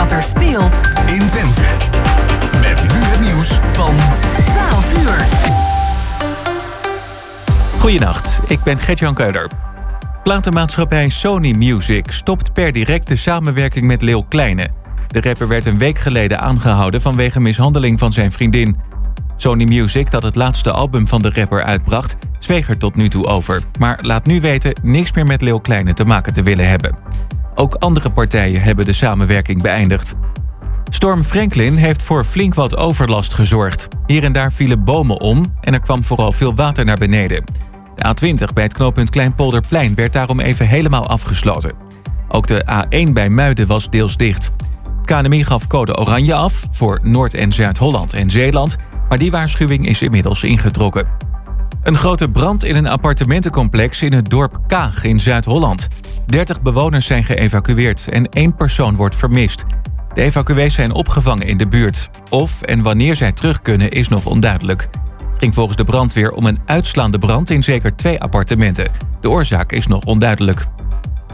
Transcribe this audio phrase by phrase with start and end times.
[0.00, 1.62] wat er speelt in Twente.
[2.60, 3.96] Met nu het nieuws van
[4.44, 5.26] 12 uur.
[7.78, 9.50] Goedenacht, ik ben Gert-Jan Keuler.
[10.22, 14.68] Platenmaatschappij Sony Music stopt per direct de samenwerking met Leeuw Kleine.
[15.06, 18.76] De rapper werd een week geleden aangehouden vanwege mishandeling van zijn vriendin.
[19.36, 23.26] Sony Music, dat het laatste album van de rapper uitbracht, zweeg er tot nu toe
[23.26, 23.62] over.
[23.78, 26.94] Maar laat nu weten niks meer met Leeuw Kleine te maken te willen hebben.
[27.54, 30.14] Ook andere partijen hebben de samenwerking beëindigd.
[30.92, 33.88] Storm Franklin heeft voor flink wat overlast gezorgd.
[34.06, 37.44] Hier en daar vielen bomen om en er kwam vooral veel water naar beneden.
[37.94, 41.72] De A20 bij het knooppunt Kleinpolderplein werd daarom even helemaal afgesloten.
[42.28, 44.52] Ook de A1 bij Muiden was deels dicht.
[45.04, 48.76] KNMI gaf code oranje af voor Noord- en Zuid-Holland en Zeeland,
[49.08, 51.29] maar die waarschuwing is inmiddels ingetrokken.
[51.82, 55.88] Een grote brand in een appartementencomplex in het dorp Kaag in Zuid-Holland.
[56.26, 59.64] 30 bewoners zijn geëvacueerd en één persoon wordt vermist.
[60.14, 62.10] De evacuees zijn opgevangen in de buurt.
[62.30, 64.88] Of en wanneer zij terug kunnen is nog onduidelijk.
[65.30, 68.90] Het ging volgens de brandweer om een uitslaande brand in zeker twee appartementen.
[69.20, 70.66] De oorzaak is nog onduidelijk.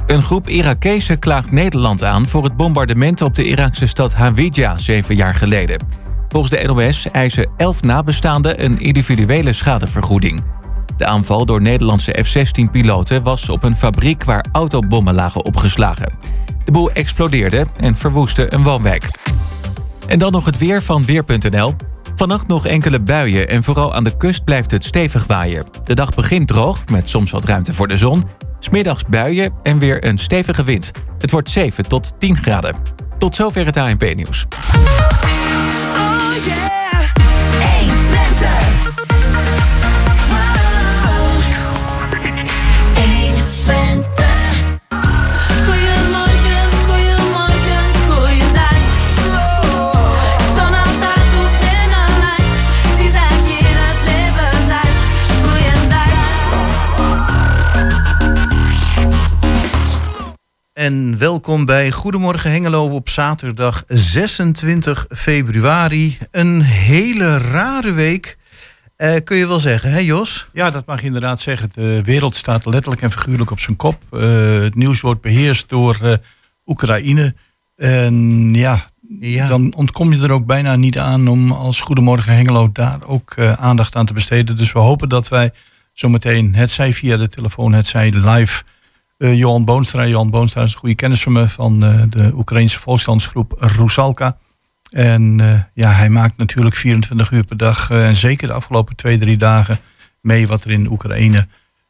[0.06, 5.16] Een groep Irakezen klaagt Nederland aan voor het bombardement op de Iraakse stad Hawija zeven
[5.16, 6.05] jaar geleden.
[6.36, 10.42] Volgens de NOS eisen elf nabestaanden een individuele schadevergoeding.
[10.96, 16.12] De aanval door Nederlandse F-16-piloten was op een fabriek waar autobommen lagen opgeslagen.
[16.64, 19.08] De boel explodeerde en verwoestte een woonwijk.
[20.06, 21.74] En dan nog het weer van Weer.nl.
[22.16, 25.66] Vannacht nog enkele buien en vooral aan de kust blijft het stevig waaien.
[25.84, 28.24] De dag begint droog, met soms wat ruimte voor de zon.
[28.58, 30.90] Smiddags buien en weer een stevige wind.
[31.18, 32.76] Het wordt 7 tot 10 graden.
[33.18, 34.46] Tot zover het ANP-nieuws.
[61.46, 66.18] Welkom bij Goedemorgen Hengelo op zaterdag 26 februari.
[66.30, 68.38] Een hele rare week,
[68.96, 70.48] eh, kun je wel zeggen, hè Jos?
[70.52, 71.68] Ja, dat mag je inderdaad zeggen.
[71.74, 74.02] De wereld staat letterlijk en figuurlijk op zijn kop.
[74.10, 74.20] Eh,
[74.60, 76.16] het nieuws wordt beheerst door eh,
[76.66, 77.34] Oekraïne.
[77.76, 78.86] En ja,
[79.20, 79.48] Ja.
[79.48, 83.96] dan ontkom je er ook bijna niet aan om als Goedemorgen Hengelo daar ook aandacht
[83.96, 84.56] aan te besteden.
[84.56, 85.50] Dus we hopen dat wij
[85.92, 88.62] zometeen, het zij via de telefoon, het zij live,
[89.18, 90.06] Johan Boonstra.
[90.06, 94.36] Johan Boonstra is een goede kennis van me van eh, de Oekraïnse volksstandsgroep Rusalka.
[94.90, 98.96] En eh, ja, hij maakt natuurlijk 24 uur per dag eh, en zeker de afgelopen
[98.96, 99.78] twee, drie dagen
[100.20, 101.46] mee wat er in Oekraïne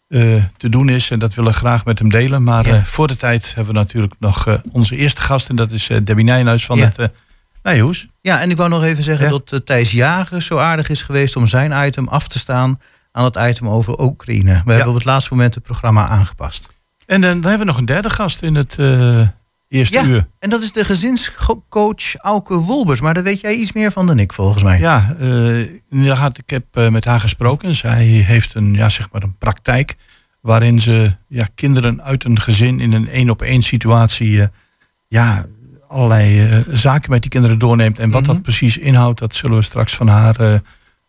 [0.08, 1.10] eh, te doen is.
[1.10, 2.42] En dat willen we graag met hem delen.
[2.42, 2.74] Maar Ja.
[2.74, 5.48] eh, voor de tijd hebben we natuurlijk nog eh, onze eerste gast.
[5.48, 6.84] En dat is eh, Debbie Nijnhuis van Ja.
[6.96, 7.12] het
[7.62, 8.06] Nijhoes.
[8.20, 9.30] Ja, en ik wou nog even zeggen Ja.
[9.30, 12.80] dat eh, Thijs Jager zo aardig is geweest om zijn item af te staan
[13.12, 14.62] aan het item over Oekraïne.
[14.64, 16.68] We hebben op het laatste moment het programma aangepast.
[17.06, 19.20] En dan, hebben we nog een derde gast in het eh,
[19.68, 20.04] eerste Ja.
[20.04, 20.26] uur.
[20.38, 23.00] En dat is de gezinscoach Auke Wolbers.
[23.00, 24.78] Maar daar weet jij iets meer van dan ik, volgens mij.
[24.78, 25.16] Ja,
[25.90, 27.74] inderdaad, ik heb eh, met haar gesproken.
[27.74, 29.96] Zij heeft een, ja, zeg maar een praktijk
[30.40, 34.48] waarin ze ja, kinderen uit een gezin in een één op één situatie
[35.08, 35.46] ja,
[35.88, 37.98] allerlei zaken met die kinderen doorneemt.
[37.98, 38.32] En wat Mhm.
[38.32, 40.60] dat precies inhoudt, dat zullen we straks van haar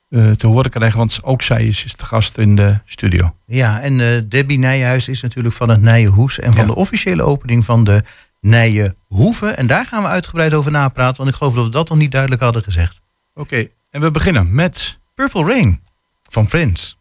[0.09, 0.97] te horen krijgen.
[0.97, 3.35] Want ook zij is, is de gast in de studio.
[3.45, 6.67] Ja, en eh, Debbie Nijhuis is natuurlijk van het Nijenhoes en van Ja.
[6.67, 8.01] de officiële opening van de
[8.41, 9.47] Nijenhoeve.
[9.49, 12.11] En daar gaan we uitgebreid over napraten, want ik geloof dat we dat nog niet
[12.11, 13.01] duidelijk hadden gezegd.
[13.33, 14.99] Oké, en we beginnen met...
[15.15, 15.81] Purple Rain
[16.29, 16.95] van Prince.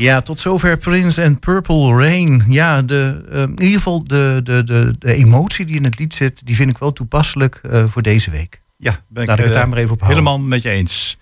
[0.00, 2.44] Ja, tot zover Prince en Purple Rain.
[2.48, 6.14] Ja, de, eh, in ieder geval de, de, de, de emotie die in het lied
[6.14, 8.62] zit, die vind ik wel toepasselijk eh, voor deze week.
[8.76, 10.22] Ja, ben Laat ik het eh, daar maar even op houden.
[10.22, 11.18] Helemaal met je eens.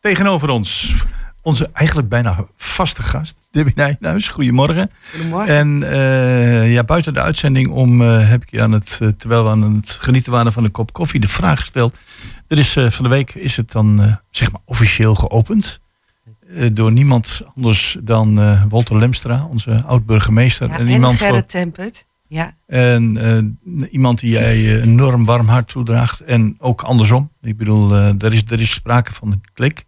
[0.00, 0.94] Tegenover ons,
[1.42, 4.28] onze eigenlijk bijna vaste gast, Debbie Nijhuis.
[4.28, 4.90] Goedemorgen.
[5.10, 5.54] Goedemorgen.
[5.54, 9.50] En eh, ja, buiten de uitzending om eh, heb ik je aan het, terwijl we
[9.50, 11.96] aan het genieten waren van een kop koffie, de vraag gesteld.
[12.52, 15.80] Er is eh, van de week is het dan eh, zeg maar officieel geopend.
[16.54, 20.68] Eh, door niemand anders dan eh, Walter Lemstra, onze oud-burgemeester.
[20.68, 22.06] Ja, en en iemand voor- Gerrit Tempert.
[22.28, 26.20] Ja, en eh, iemand die jij enorm warm hart toedraagt.
[26.20, 27.30] En ook andersom.
[27.42, 29.84] Ik bedoel, er, is, er is sprake van een klik.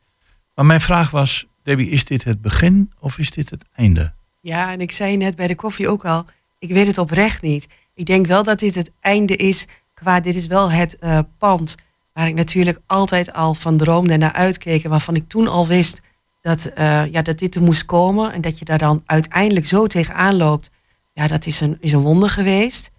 [0.55, 4.13] Maar mijn vraag was, Debbie, is dit het begin of is dit het einde?
[4.41, 6.25] ja, en ik zei net bij de koffie ook al,
[6.59, 7.67] ik weet het oprecht niet.
[7.95, 10.99] Ik denk wel dat dit het einde is, qua dit is wel het
[11.39, 11.75] pand
[12.13, 14.85] waar ik natuurlijk altijd al van droomde en naar uitkeek.
[14.85, 16.01] En waarvan ik toen al wist
[16.45, 18.33] dat, eh, ja, dat dit er moest komen.
[18.33, 20.71] En dat je daar dan uiteindelijk zo tegenaan loopt.
[21.13, 22.91] Ja, dat is een, is een wonder geweest.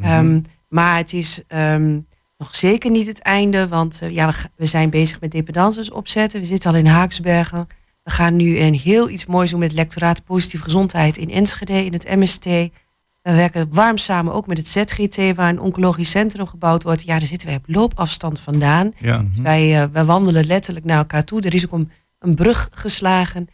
[0.00, 1.98] Ehm, maar het is ehm,
[2.38, 3.68] nog zeker niet het einde.
[3.68, 6.40] Want eh, ja, we, we zijn bezig met dependances opzetten.
[6.40, 7.66] We zitten al in Haaksbergen.
[8.02, 11.84] We gaan nu een heel iets moois doen met het lectoraat positieve gezondheid in Enschede,
[11.84, 12.44] in het MST.
[12.44, 12.70] We
[13.22, 17.02] werken warm samen ook met het ZGT, waar een oncologisch centrum gebouwd wordt.
[17.02, 18.92] Ja, daar zitten wij op loopafstand vandaan.
[18.98, 19.18] Ja.
[19.18, 21.40] Dus wij, eh, wij wandelen letterlijk naar elkaar toe.
[21.40, 23.48] Er is ook een, een brug geslagen.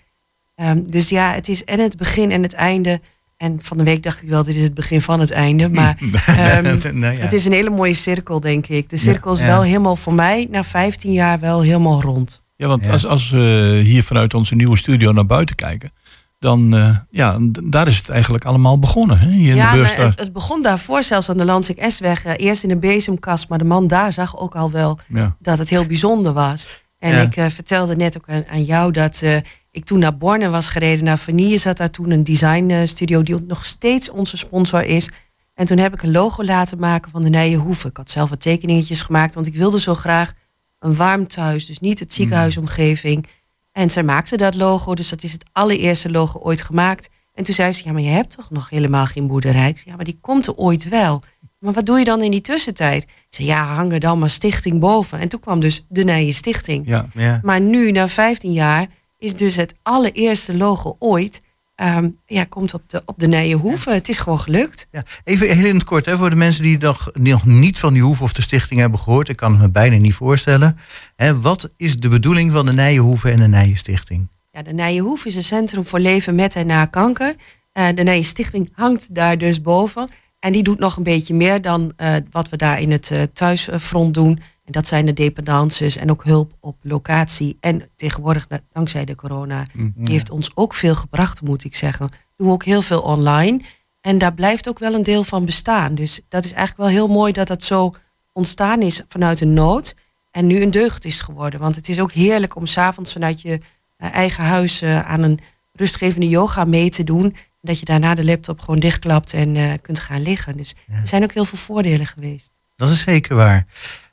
[0.54, 3.00] Ehm, dus ja, het is en het begin en het einde.
[3.37, 5.68] En van de week dacht ik wel, dit is het begin van het einde.
[5.78, 5.96] Maar
[6.26, 6.64] ehm,
[6.99, 7.20] nou ja.
[7.20, 8.88] het is een hele mooie cirkel, denk ik.
[8.90, 9.46] De cirkel is Ja.
[9.46, 12.42] wel helemaal voor mij, na 15 jaar, wel helemaal rond.
[12.56, 12.90] Ja, want Ja.
[12.92, 15.90] als, als we hier vanuit onze nieuwe studio naar buiten kijken,
[16.38, 19.18] dan eh, ja, daar is het eigenlijk allemaal begonnen.
[19.18, 19.28] Hè?
[19.30, 22.25] Hier in ja, de nou, het, het begon daarvoor zelfs aan de Lansing S-weg.
[22.25, 25.37] eh, eerst in een bezemkast, maar de man daar zag ook al wel ja.
[25.38, 26.85] dat het heel bijzonder was.
[27.06, 27.20] En Ja.
[27.20, 29.36] ik eh, vertelde net ook aan, aan jou dat eh,
[29.70, 31.04] ik toen naar Borne was gereden.
[31.04, 35.08] Naar Vanille zat daar toen een design eh, studio die nog steeds onze sponsor is.
[35.54, 37.88] En toen heb ik een logo laten maken van de Nijenhoeve.
[37.88, 40.32] Ik had zelf wat tekeningetjes gemaakt, want ik wilde zo graag
[40.78, 41.66] een warm thuis.
[41.66, 43.26] Dus niet het ziekenhuisomgeving.
[43.72, 47.08] En zij maakte dat logo, dus dat is het allereerste logo ooit gemaakt.
[47.34, 49.68] En toen zei ze, ja, maar je hebt toch nog helemaal geen boerderij?
[49.68, 51.22] Ik zei, ja, maar die komt er ooit wel.
[51.58, 53.02] Maar wat doe je dan in die tussentijd?
[53.02, 55.18] Ik zei, ja, hang er dan maar stichting boven.
[55.18, 56.86] En toen kwam dus de Nijen Stichting.
[56.86, 57.08] Ja.
[57.14, 57.40] Ja.
[57.42, 58.86] Maar nu, na 15 jaar,
[59.18, 61.42] is dus het allereerste logo ooit...
[61.75, 63.90] ehm, ja, komt op de, op de Nijenhoeve.
[63.90, 64.86] Het is gewoon gelukt.
[64.90, 67.78] Ja, even heel in het kort, hè, voor de mensen die nog, die nog niet
[67.78, 69.28] van die Hoeve of de stichting hebben gehoord.
[69.28, 70.78] Ik kan het me bijna niet voorstellen.
[71.16, 74.30] Hè, wat is de bedoeling van de Nijenhoeve en de Nijenstichting?
[74.50, 77.34] Ja, de Nijenhoef is een centrum voor leven met en na kanker.
[77.72, 80.10] Eh, de Nijen Stichting hangt daar dus boven.
[80.47, 83.23] En die doet nog een beetje meer dan eh, wat we daar in het eh,
[83.33, 84.41] thuisfront doen.
[84.65, 87.57] En dat zijn de dependances en ook hulp op locatie.
[87.61, 89.62] En tegenwoordig, da- dankzij de corona,
[89.95, 92.09] die heeft ons ook veel gebracht, moet ik zeggen.
[92.37, 93.61] Doen we ook heel veel online.
[94.00, 95.95] En daar blijft ook wel een deel van bestaan.
[95.95, 97.91] Dus dat is eigenlijk wel heel mooi dat dat zo
[98.33, 99.95] ontstaan is vanuit een nood.
[100.31, 101.61] En nu een deugd is geworden.
[101.61, 103.59] Want het is ook heerlijk om s'avonds vanuit je
[103.97, 105.38] eh, eigen huis aan een
[105.73, 107.37] rustgevende yoga mee te doen.
[107.66, 110.56] Dat je daarna de laptop gewoon dichtklapt en eh, kunt gaan liggen.
[110.56, 112.50] Dus er zijn ook heel veel voordelen geweest.
[112.76, 113.66] Dat is zeker waar.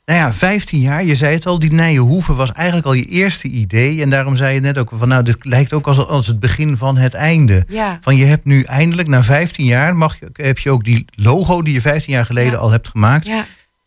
[0.04, 3.48] Nou ja, 15 jaar, je zei het al, die Nijenhoeve was eigenlijk al je eerste
[3.48, 4.02] idee.
[4.02, 6.76] En daarom zei je net ook van, nou, dit lijkt ook als, als het begin
[6.76, 7.64] van het einde.
[7.68, 11.04] Ja, Van je hebt nu eindelijk, na 15 jaar, mag je, heb je ook die
[11.14, 12.58] logo die je 15 jaar geleden Ja.
[12.58, 13.26] al hebt gemaakt.
[13.26, 13.44] ja.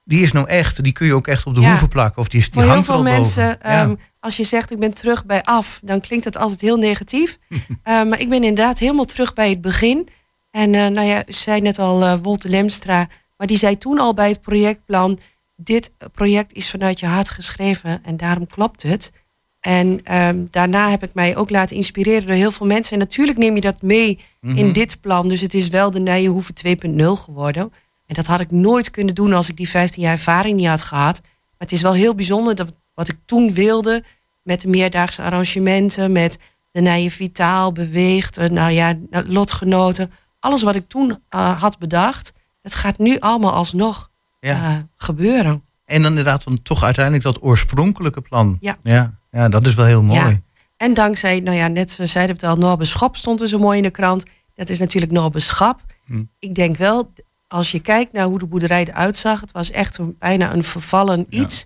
[0.07, 1.69] Die is nou echt, die kun je ook echt op de Ja.
[1.69, 2.21] hoeve plakken.
[2.21, 3.43] Of die, is- die voor heel hangt veel mensen.
[3.43, 3.57] Ja.
[3.59, 7.37] ehm, als je zegt ik ben terug bij af, dan klinkt dat altijd heel negatief.
[7.83, 10.07] Eh, maar ik ben inderdaad helemaal terug bij het begin.
[10.51, 13.99] En eh, nou ja, ze zei net al, eh Wolte Lemstra, maar die zei toen
[13.99, 15.19] al bij het projectplan,
[15.55, 19.11] dit project is vanuit je hart geschreven en daarom klopt het.
[19.59, 22.93] En ehm, daarna heb ik mij ook laten inspireren door heel veel mensen.
[22.93, 24.57] En natuurlijk neem je dat mee Mhm.
[24.57, 25.27] in dit plan.
[25.27, 27.71] Dus het is wel de Nijenhoeve 2.0 geworden.
[28.07, 30.81] En dat had ik nooit kunnen doen als ik die 15 jaar ervaring niet had
[30.81, 31.19] gehad.
[31.21, 34.03] Maar het is wel heel bijzonder dat wat ik toen wilde...
[34.43, 36.37] met de meerdaagse arrangementen, met
[36.71, 38.37] de Nijen Vitaal, Beweegt...
[38.49, 40.11] nou ja, lotgenoten.
[40.39, 42.33] Alles wat ik toen eh, had bedacht...
[42.61, 44.09] het gaat nu allemaal alsnog
[44.39, 44.53] Ja.
[44.53, 45.63] eh, gebeuren.
[45.85, 48.57] En dan inderdaad dan toch uiteindelijk dat oorspronkelijke plan.
[48.59, 48.77] Ja.
[48.83, 49.11] ja.
[49.31, 50.19] Ja, dat is wel heel mooi.
[50.19, 50.39] Ja.
[50.77, 53.57] En dankzij, nou ja, net zoals zeiden we het al, Norbe Schap stond er zo
[53.57, 54.23] mooi in de krant.
[54.55, 55.79] Dat is natuurlijk Norbe Schap.
[56.05, 56.23] Hm.
[56.39, 57.11] Ik denk wel,
[57.48, 60.63] als je kijkt naar hoe de boerderij eruit zag, het was echt een, bijna een
[60.63, 61.42] vervallen Ja.
[61.42, 61.66] iets.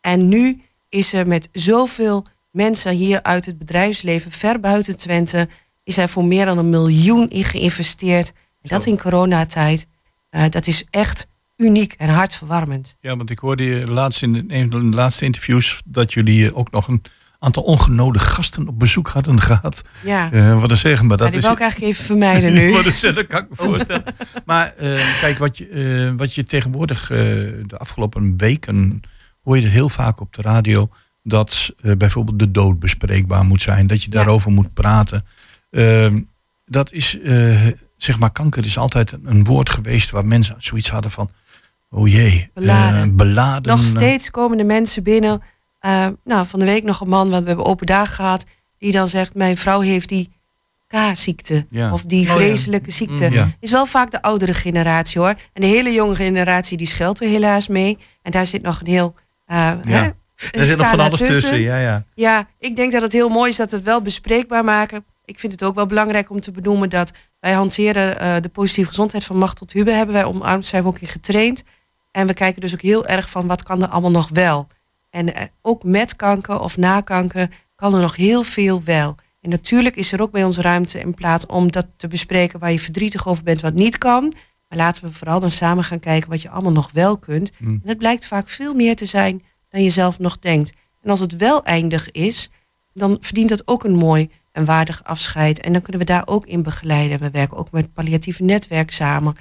[0.00, 5.48] En nu is er met zoveel mensen hier uit het bedrijfsleven, ver buiten Twente,
[5.84, 8.28] is er voor meer dan een miljoen in geïnvesteerd.
[8.62, 9.86] En dat in coronatijd.
[10.30, 12.96] Eh, dat is echt uniek en hartverwarmend.
[13.00, 16.70] Ja, want ik hoorde je laatst in een van de laatste interviews dat jullie ook
[16.70, 17.02] nog een
[17.38, 19.82] aantal ongenode gasten op bezoek hadden gehad.
[20.04, 21.44] Ja, Eh wat een zeggen, maar Ja, dat die is.
[21.44, 22.72] wil ik eigenlijk even vermijden nu.
[22.72, 24.04] Wat een zeggen, dat kan ik me voorstellen.
[24.44, 29.00] Maar eh, kijk, wat je, eh, wat je tegenwoordig de afgelopen weken
[29.42, 30.88] hoor je heel vaak op de radio
[31.22, 34.16] dat bijvoorbeeld de dood bespreekbaar moet zijn, dat je Ja.
[34.16, 35.26] daarover moet praten.
[35.70, 36.20] Ehm,
[36.64, 37.18] dat is,
[37.96, 41.30] zeg maar, kanker is altijd een, woord geweest waar mensen zoiets hadden van,
[41.90, 43.16] oh jee, Beladen.
[43.16, 43.76] beladen.
[43.76, 45.42] Nog steeds komen de mensen binnen.
[45.78, 48.44] Eh, nou, van de week nog een man, want we hebben open dagen gehad,
[48.78, 50.30] die dan zegt: Mijn vrouw heeft die
[50.86, 51.66] K-ziekte.
[51.70, 51.92] Ja.
[51.92, 52.32] Of die Oh ja.
[52.32, 53.26] vreselijke ziekte.
[53.26, 53.48] Mm, ja.
[53.60, 55.34] Is wel vaak de oudere generatie hoor.
[55.52, 57.98] En de hele jonge generatie die scheldt er helaas mee.
[58.22, 59.14] En daar zit nog een heel.
[59.44, 60.14] hè, een
[60.50, 61.60] Er zit nog van alles tussen.
[61.60, 62.04] Ja, ja.
[62.14, 65.04] Ja, ik denk dat het heel mooi is dat we het wel bespreekbaar maken.
[65.24, 68.88] Ik vind het ook wel belangrijk om te benoemen dat wij hanteren eh, de positieve
[68.88, 69.90] gezondheid van macht tot Hubbe.
[69.90, 71.62] Hebben wij omarmd, zijn we ook in getraind.
[72.10, 74.66] En we kijken dus ook heel erg van wat kan er allemaal nog wel.
[75.10, 79.16] En eh, ook met kanker of na kanker kan er nog heel veel wel.
[79.40, 82.72] En natuurlijk is er ook bij ons ruimte in plaats om dat te bespreken waar
[82.72, 84.32] je verdrietig over bent wat niet kan.
[84.68, 87.50] Maar laten we vooral dan samen gaan kijken wat je allemaal nog wel kunt.
[87.58, 87.80] Mm.
[87.82, 90.72] En het blijkt vaak veel meer te zijn dan je zelf nog denkt.
[91.02, 92.50] En als het wel eindig is,
[92.94, 95.60] dan verdient dat ook een mooi en waardig afscheid.
[95.60, 97.18] En dan kunnen we daar ook in begeleiden.
[97.18, 99.36] We werken ook met het palliatieve netwerk samen.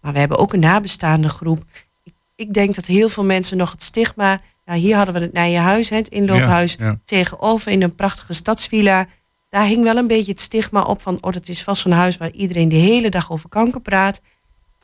[0.00, 1.64] Maar we hebben ook een nabestaande groep.
[2.04, 4.40] Ik, ik denk dat heel veel mensen nog het stigma...
[4.70, 7.00] Nou, hier hadden we het Nijenhuis, hè, het inloophuis, Ja, ja.
[7.04, 9.06] tegenover in een prachtige stadsvilla.
[9.48, 11.18] Daar hing wel een beetje het stigma op van...
[11.20, 14.20] oh, dat is vast zo'n huis waar iedereen de hele dag over kanker praat.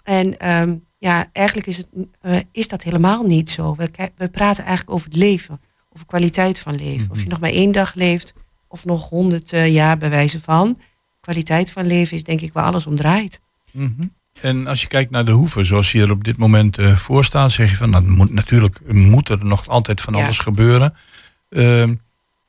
[0.05, 1.89] En ehm, ja, eigenlijk is, het,
[2.21, 3.75] eh, is dat helemaal niet zo.
[3.75, 5.61] We, we praten eigenlijk over het leven.
[5.93, 7.11] Over kwaliteit van leven.
[7.11, 8.33] Of je nog maar één dag leeft
[8.69, 10.79] of nog honderd eh, jaar bij wijze van.
[11.21, 13.41] Kwaliteit van leven is denk ik waar alles om draait.
[13.73, 14.07] Mhm.
[14.41, 17.25] En als je kijkt naar de hoeven, zoals je er op dit moment eh, voor
[17.25, 20.25] staat, zeg je van, nou, moet, natuurlijk moet er nog altijd van Ja.
[20.25, 20.95] alles gebeuren.
[21.49, 21.95] Ehm,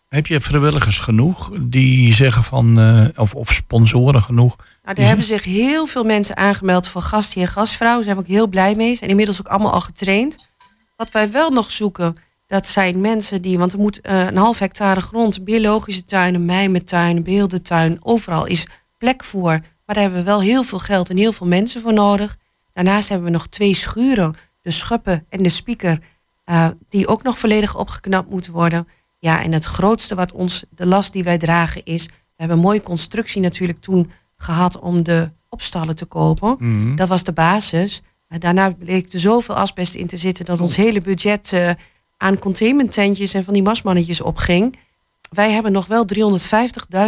[0.10, 4.56] heb je vrijwilligers genoeg die zeggen van, eh, of, of sponsoren genoeg?
[4.84, 7.96] Nou, er hebben zich heel veel mensen aangemeld voor gastheer en gastvrouw.
[7.96, 8.96] Daar zijn we ook heel blij mee.
[8.96, 10.50] Zijn inmiddels ook allemaal al getraind.
[10.96, 13.58] Wat wij wel nog zoeken, dat zijn mensen die...
[13.58, 17.98] Want er moet eh, een half hectare grond, biologische tuinen, mijmentuin, beeldentuin...
[18.02, 18.68] overal is
[18.98, 19.60] plek voor.
[19.88, 22.38] Maar daar hebben we wel heel veel geld en heel veel mensen voor nodig.
[22.74, 24.34] Daarnaast hebben we nog twee schuren.
[24.62, 26.00] De schuppen en de speaker.
[26.44, 28.88] eh, die ook nog volledig opgeknapt moeten worden.
[29.20, 32.06] Ja, en het grootste wat ons, de last die wij dragen is...
[32.06, 36.56] We hebben een mooie constructie natuurlijk toen gehad om de opstallen te kopen.
[36.60, 36.96] Mhm.
[36.96, 38.02] Dat was de basis.
[38.28, 41.70] Maar daarna bleek er zoveel asbest in te zitten dat ons hele budget eh,
[42.18, 44.80] aan containmenttentjes en van die masmannetjes opging.
[45.30, 46.06] wij hebben nog wel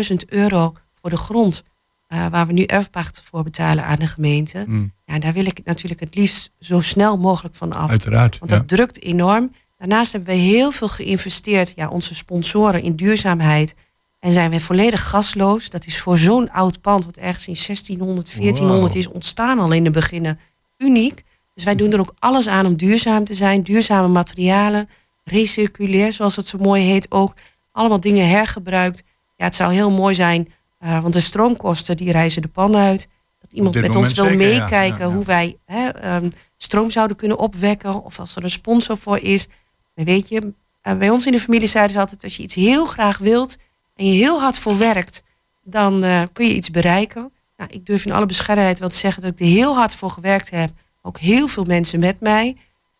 [0.09, 1.63] 350.000 euro voor de grond.
[2.09, 4.63] Eh, waar we nu erfpacht voor betalen aan de gemeente.
[4.67, 7.89] Mm, Ja, daar wil ik natuurlijk het liefst zo snel mogelijk van af.
[7.89, 8.39] uiteraard.
[8.39, 8.57] Want ja.
[8.57, 9.51] dat drukt enorm.
[9.77, 13.75] Daarnaast hebben we heel veel geïnvesteerd, ja, onze sponsoren, in duurzaamheid.
[14.19, 15.69] En zijn we volledig gasloos.
[15.69, 19.83] Dat is voor zo'n oud pand, wat ergens in 1600, 1400 is ontstaan al in
[19.83, 20.39] de beginnen,
[20.77, 21.23] uniek.
[21.53, 23.63] Dus wij doen er ook alles aan om duurzaam te zijn.
[23.63, 24.89] Duurzame materialen,
[25.23, 27.33] recirculair, zoals het zo mooi heet ook.
[27.71, 29.03] Allemaal dingen hergebruikt.
[29.35, 30.47] Ja, het zou heel mooi zijn,
[30.79, 33.07] eh, want de stroomkosten die reizen de pan uit.
[33.39, 35.13] Dat iemand met ons wil zeker, meekijken Ja, ja.
[35.13, 38.03] hoe wij hè, ehm, stroom zouden kunnen opwekken.
[38.03, 39.47] Of als er een sponsor voor is.
[39.93, 42.23] Weet je, eh, bij ons in de familie zeiden ze altijd...
[42.23, 43.57] als je iets heel graag wilt
[43.95, 45.23] en je heel hard voor werkt...
[45.63, 47.33] dan eh, kun je iets bereiken.
[47.57, 49.21] Nou, ik durf in alle bescheidenheid wel te zeggen...
[49.21, 50.69] dat ik er heel hard voor gewerkt heb.
[51.01, 52.57] Ook heel veel mensen met mij.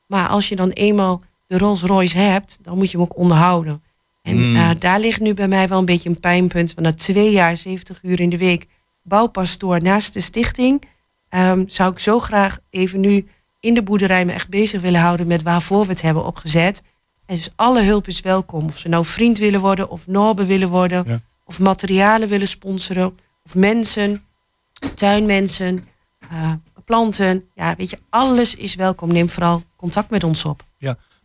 [0.08, 2.58] Maar als je dan eenmaal de Rolls Royce hebt...
[2.62, 3.84] dan moet je hem ook onderhouden.
[4.30, 4.56] En Mm.
[4.56, 6.74] eh, daar ligt nu bij mij wel een beetje een pijnpunt.
[6.74, 8.68] Want na twee jaar, 70 uur in de week...
[9.04, 10.84] bouwpastoor naast de stichting...
[11.30, 13.28] ehm, zou ik zo graag even nu
[13.60, 16.82] in de boerderij me echt bezig willen houden met waarvoor we het hebben opgezet.
[17.26, 18.66] En dus alle hulp is welkom.
[18.66, 21.04] Of ze nou vriend willen worden of norbe willen worden.
[21.08, 21.20] Ja.
[21.46, 23.18] Of materialen willen sponsoren.
[23.44, 24.24] Of mensen,
[24.96, 25.88] tuinmensen,
[26.30, 26.52] eh,
[26.86, 27.50] planten.
[27.56, 29.12] Ja, weet je, alles is welkom.
[29.12, 30.64] Neem vooral contact met ons op.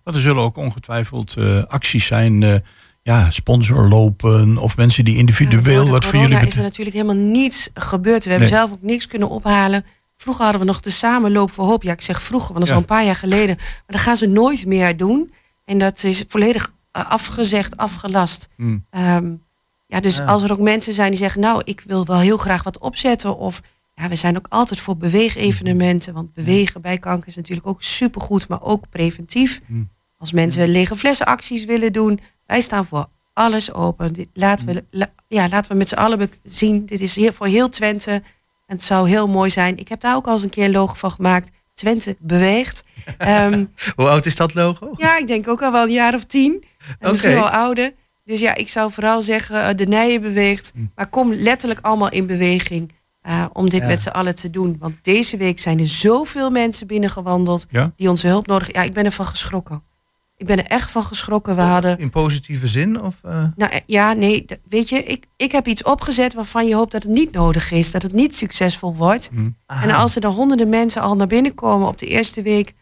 [0.04, 2.62] Maar er zullen ook ongetwijfeld eh, acties zijn.
[3.04, 7.70] Ja, sponsorlopen of mensen die individueel de wat voor jullie is er natuurlijk helemaal niets
[7.74, 8.24] gebeurd.
[8.24, 8.58] We hebben Nee.
[8.58, 9.84] zelf ook niks kunnen ophalen.
[10.16, 11.82] Vroeger hadden we nog de samenloop voor hoop.
[11.82, 12.74] Ja, ik zeg vroeger, want dat is Ja.
[12.74, 13.56] al een paar jaar geleden.
[13.56, 15.32] Maar dat gaan ze nooit meer doen.
[15.64, 18.48] En dat is volledig eh, afgezegd, afgelast.
[18.56, 18.84] Hmm.
[18.90, 19.32] Ehm,
[19.86, 20.24] ja, dus Ja.
[20.24, 21.40] als er ook mensen zijn die zeggen...
[21.40, 23.36] nou, ik wil wel heel graag wat opzetten.
[23.38, 23.60] Of
[23.94, 26.14] ja, we zijn ook altijd voor beweegevenementen.
[26.14, 29.60] Want bewegen bij kanker is natuurlijk ook supergoed, maar ook preventief.
[29.66, 29.88] Hmm.
[30.18, 32.20] Als mensen lege flessenacties willen doen...
[32.54, 34.28] wij staan voor alles open.
[34.32, 36.86] Laten, we, la- ja, laten we met z'n allen zien...
[36.86, 38.22] dit is heel, voor heel Twente...
[38.66, 39.78] En het zou heel mooi zijn.
[39.78, 41.50] Ik heb daar ook al eens een keer een logo van gemaakt.
[41.74, 42.82] Twente beweegt.
[43.18, 43.64] Ehm,
[43.96, 44.90] Hoe oud is dat logo?
[44.96, 46.64] ja, ik denk ook al wel een jaar of tien.
[46.98, 47.92] En misschien wel ouder.
[48.24, 50.72] Dus ja, ik zou vooral zeggen, eh, de nijen beweegt.
[50.74, 50.90] Mm.
[50.94, 52.92] Maar kom letterlijk allemaal in beweging.
[53.20, 53.86] eh, om dit Ja.
[53.86, 54.76] met z'n allen te doen.
[54.78, 57.66] Want deze week zijn er zoveel mensen binnengewandeld.
[57.70, 57.92] Ja?
[57.96, 59.82] Die onze hulp nodig Ja, ik ben ervan geschrokken.
[60.44, 61.54] Ik ben er echt van geschrokken.
[61.54, 61.98] We hadden...
[61.98, 63.00] In positieve zin?
[63.00, 63.44] Of, eh?
[63.56, 67.02] Nou eh, ja, nee, weet je, ik, ik heb iets opgezet waarvan je hoopt dat
[67.02, 67.90] het niet nodig is.
[67.90, 69.28] Dat het niet succesvol wordt.
[69.32, 69.56] Hmm.
[69.66, 72.72] En als er dan honderden mensen al naar binnen komen op de eerste week,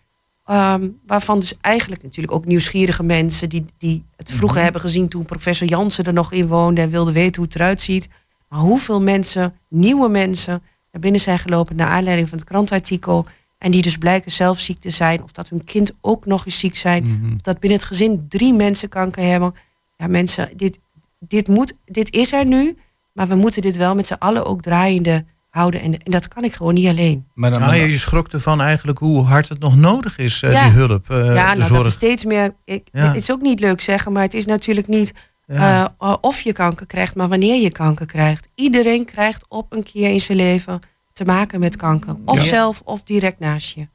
[0.44, 4.64] ehm, waarvan dus eigenlijk natuurlijk ook nieuwsgierige mensen die, die het vroeger Mhm.
[4.64, 7.80] hebben gezien toen professor Jansen er nog in woonde en wilden weten hoe het eruit
[7.80, 8.08] ziet.
[8.48, 13.26] Maar hoeveel mensen, nieuwe mensen, naar binnen zijn gelopen naar aanleiding van het krantartikel.
[13.62, 15.22] En die dus blijken zelf ziek te zijn.
[15.22, 17.04] Of dat hun kind ook nog eens ziek zijn.
[17.06, 17.34] Mhm.
[17.34, 19.54] Of dat binnen het gezin drie mensen kanker hebben.
[19.96, 20.78] Ja, mensen, dit,
[21.18, 22.76] dit, moet, dit is er nu.
[23.12, 25.80] Maar we moeten dit wel met z'n allen ook draaiende houden.
[25.80, 27.26] En, en dat kan ik gewoon niet alleen.
[27.34, 30.52] Maar dan, Nou, je je schrok ervan eigenlijk hoe hard het nog nodig is, eh,
[30.52, 30.64] Ja.
[30.64, 31.70] die hulp, eh, ja, de nou, zorg.
[31.76, 32.54] dat is steeds meer.
[32.64, 33.06] Ik, Ja.
[33.06, 35.12] Het is ook niet leuk zeggen, maar het is natuurlijk niet
[35.46, 35.94] Ja.
[35.98, 38.48] eh, of je kanker krijgt, maar wanneer je kanker krijgt.
[38.54, 40.80] Iedereen krijgt op een keer in zijn leven
[41.24, 42.16] te maken met kanker.
[42.24, 42.44] Of Ja.
[42.48, 43.88] zelf of direct naast je.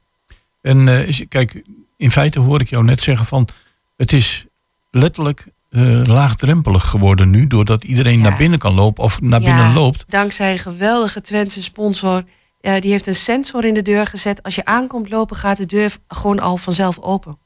[0.62, 1.62] En eh, is- kijk,
[1.96, 3.48] in feite hoor ik jou net zeggen van...
[3.96, 4.46] het is
[4.90, 7.46] letterlijk eh, laagdrempelig geworden nu...
[7.46, 8.28] doordat iedereen Ja.
[8.28, 9.46] naar binnen kan lopen of naar Ja.
[9.56, 10.04] binnen loopt.
[10.08, 12.24] Dankzij een geweldige Twentse sponsor.
[12.60, 14.42] die heeft een sensor in de deur gezet.
[14.42, 17.38] Als je aankomt lopen, gaat de deur gewoon al vanzelf open.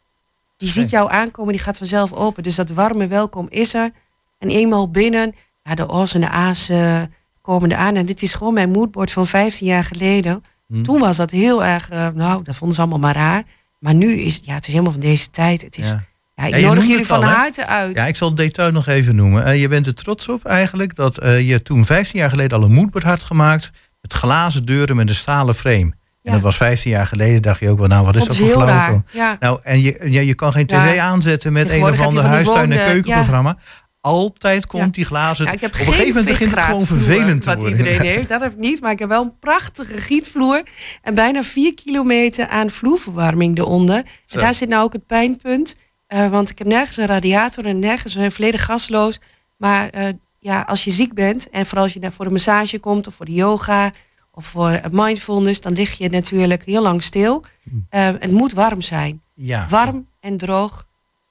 [0.56, 2.42] Die ziet jou aankomen, die gaat vanzelf open.
[2.42, 3.90] Dus dat warme welkom is er.
[4.38, 7.02] En eenmaal binnen, ja, de O's en de A's eh,
[7.42, 7.96] komen er aan.
[7.96, 10.42] En dit is gewoon mijn moodboard van 15 jaar geleden.
[10.68, 10.82] Hm.
[10.82, 13.42] Toen was dat heel erg, eh, nou, dat vonden ze allemaal maar raar.
[13.78, 15.62] Maar nu is ja, het is helemaal van deze tijd.
[15.62, 16.04] Het is, ja.
[16.34, 16.44] Ja.
[16.44, 17.96] ik Ja, nodig jullie al, van harte uit.
[17.96, 19.44] Ja, ik zal het detail nog even noemen.
[19.44, 22.64] Eh, je bent er trots op eigenlijk dat eh, je toen 15 jaar geleden al
[22.64, 23.70] een moodboard had gemaakt.
[24.00, 25.92] Met glazen deuren met een stalen frame.
[26.22, 27.42] En dat was 15 jaar geleden.
[27.42, 29.02] Dacht je ook wel, nou wat is dat voor raar.
[29.12, 29.36] Ja.
[29.40, 32.86] Nou, en je, ja, je kan geen tv aanzetten met een of ander huistuin- en
[32.86, 33.56] keukenprogramma.
[34.02, 35.44] Altijd komt die glazen.
[35.44, 37.78] Ja, ik heb op een gegeven moment begint het gewoon vervelend te wat worden.
[37.78, 38.28] iedereen heeft.
[38.28, 40.62] Dat heb ik niet, maar ik heb wel een prachtige gietvloer.
[41.02, 44.02] En bijna vier kilometer aan vloerverwarming eronder.
[44.24, 44.36] Zo.
[44.38, 45.76] En daar zit nou ook het pijnpunt.
[46.06, 49.18] eh, want ik heb nergens een radiator en nergens een volledig gasloos.
[49.56, 52.78] Maar eh, ja, als je ziek bent en vooral als je naar voor een massage
[52.78, 53.92] komt of voor de yoga
[54.32, 57.44] of voor mindfulness, dan lig je natuurlijk heel lang stil.
[57.88, 59.22] Eh, het moet warm zijn.
[59.34, 59.66] Ja.
[59.68, 60.86] Warm en droog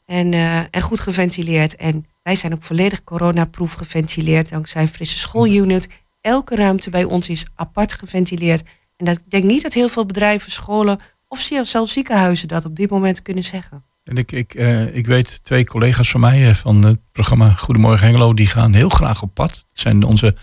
[0.05, 0.33] en,
[0.71, 1.75] en goed geventileerd.
[1.75, 5.87] En wij zijn ook volledig coronaproof geventileerd dankzij Frisse Schoolunit.
[6.21, 8.63] Elke ruimte bij ons is apart geventileerd.
[8.97, 12.75] En dat, ik denk niet dat heel veel bedrijven, scholen of zelfs ziekenhuizen dat op
[12.75, 13.83] dit moment kunnen zeggen.
[14.03, 18.07] En ik, ik, eh, ik weet twee collega's van mij eh, van het programma Goedemorgen
[18.07, 19.49] Hengelo, die gaan heel graag op pad.
[19.49, 20.35] Het zijn onze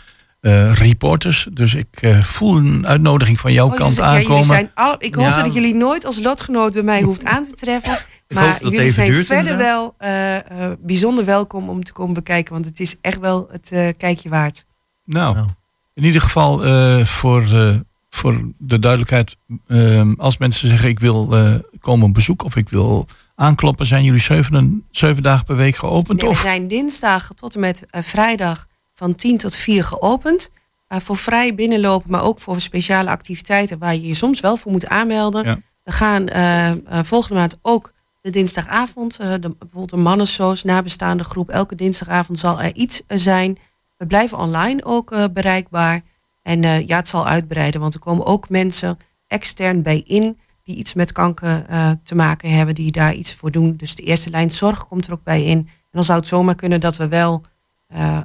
[0.49, 1.49] eh, reporters.
[1.53, 4.55] Dus ik eh, voel een uitnodiging van jouw Oh, ze kant zeggen, ja, jullie aankomen.
[4.57, 5.37] zijn al, ik hoop Ja.
[5.37, 7.91] dat ik jullie nooit als lotgenoot bij mij hoeft aan te treffen.
[7.91, 9.75] hoop Maar jullie even zijn duurt, verder inderdaad.
[9.75, 12.53] wel eh, eh, bijzonder welkom om te komen bekijken.
[12.53, 14.65] Want het is echt wel het eh, kijkje waard.
[15.05, 15.47] Nou, Nou.
[15.95, 17.77] in ieder geval eh, voor, eh,
[18.11, 19.37] voor de duidelijkheid.
[19.67, 23.87] eh, als mensen zeggen ik wil eh, komen op bezoek of ik wil aankloppen.
[23.87, 26.19] Zijn jullie zeven, zeven dagen per week geopend?
[26.21, 26.41] Nee, we of?
[26.41, 28.67] zijn dinsdag tot en met vrijdag
[28.99, 30.51] van 10 tot 4 geopend.
[30.89, 34.87] Voor vrij binnenlopen, maar ook voor speciale activiteiten waar je je soms wel voor moet
[34.87, 35.45] aanmelden.
[35.45, 35.59] Ja.
[35.85, 41.25] We gaan eh, eh, volgende maand ook de dinsdagavond, eh, de, bijvoorbeeld een mannensoos, nabestaande
[41.25, 41.51] groep.
[41.51, 43.59] Elke dinsdagavond zal er iets zijn.
[43.97, 46.03] We blijven online ook bereikbaar.
[46.43, 50.95] En ja, het zal uitbreiden, want er komen ook mensen extern bij in die iets
[50.95, 51.67] met kanker
[52.03, 53.77] te maken hebben, die daar iets voor doen.
[53.77, 55.59] Dus de eerste lijn zorg komt er ook bij in.
[55.59, 57.43] En dan zou het zomaar kunnen dat we wel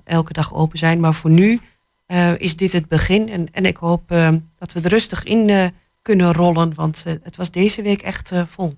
[0.03, 0.99] elke dag open zijn.
[0.99, 1.59] Maar voor nu
[2.05, 3.29] eh, is dit het begin.
[3.29, 5.65] En, en ik hoop eh, dat we er rustig in eh,
[6.01, 8.73] kunnen rollen, want eh, het was deze week echt eh, vol.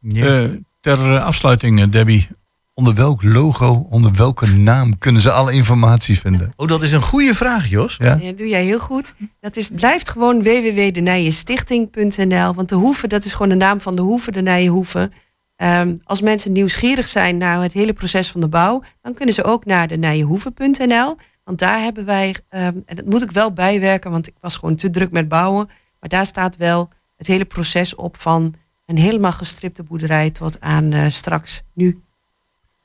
[0.00, 0.42] Ja.
[0.42, 0.50] Eh,
[0.80, 2.28] ter eh, afsluiting, eh, Debbie.
[2.74, 6.52] Onder welk logo, onder welke naam kunnen ze alle informatie vinden?
[6.56, 7.96] Oh, dat is een goede vraag, Jos.
[7.98, 8.14] Ja?
[8.14, 9.14] Ja, dat doe jij heel goed.
[9.40, 12.54] Dat is, blijft gewoon www.denijestichting.nl.
[12.54, 15.10] Want de Hoeve, dat is gewoon de naam van de Hoeve, de Nijenhoeve.
[15.56, 19.44] Ehm als mensen nieuwsgierig zijn naar het hele proces van de bouw, dan kunnen ze
[19.44, 21.16] ook naar de nijenhoeve.nl.
[21.44, 24.76] Want daar hebben wij, ehm, en dat moet ik wel bijwerken, want ik was gewoon
[24.76, 25.66] te druk met bouwen.
[26.00, 28.54] Maar daar staat wel het hele proces op van
[28.86, 32.00] een helemaal gestripte boerderij tot aan eh, straks nu.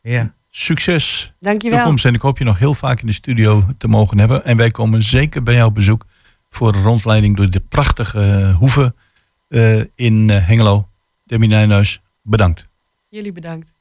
[0.01, 0.33] Ja.
[0.53, 1.77] Succes Dankjewel.
[1.77, 2.05] toekomst.
[2.05, 4.45] En ik hoop je nog heel vaak in de studio te mogen hebben.
[4.45, 6.05] En wij komen zeker bij jou op bezoek
[6.49, 8.93] voor een rondleiding door de prachtige hoeve
[9.47, 10.87] eh, in eh, Hengelo.
[11.25, 12.69] Debbie Nijnhuis, bedankt.
[13.09, 13.73] Jullie bedankt.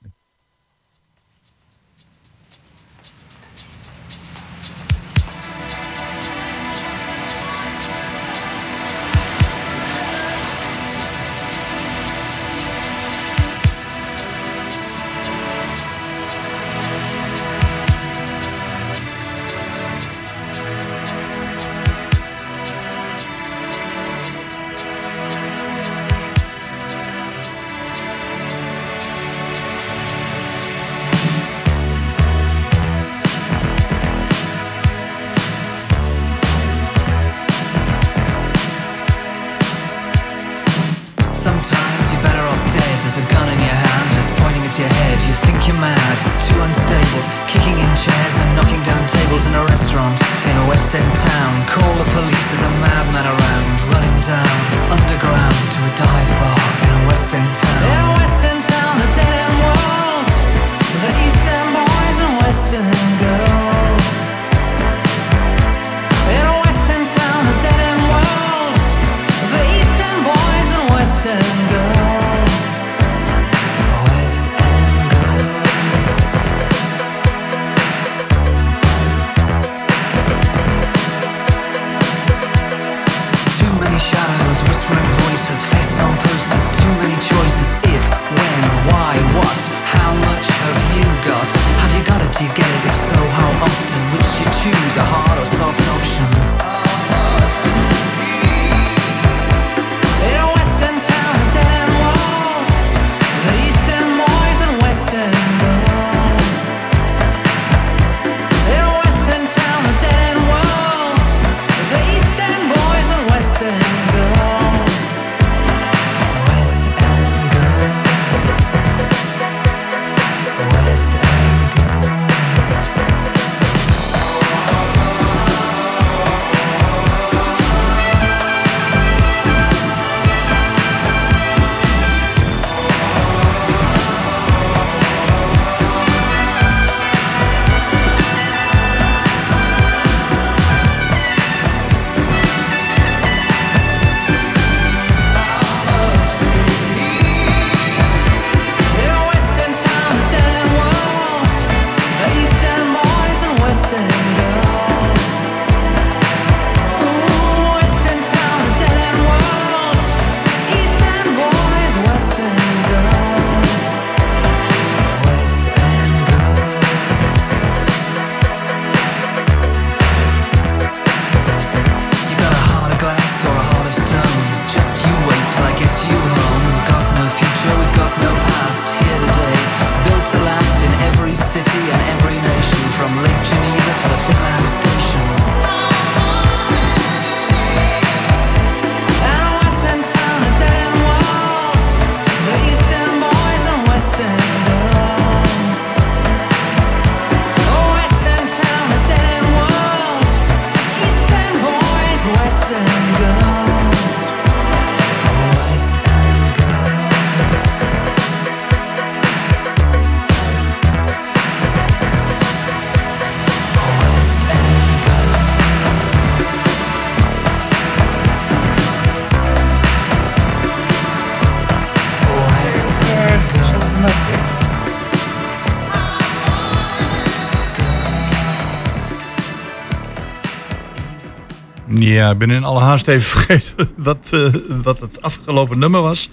[231.94, 236.30] Ja, ik ben in alle haast even vergeten wat, eh, wat het afgelopen nummer was.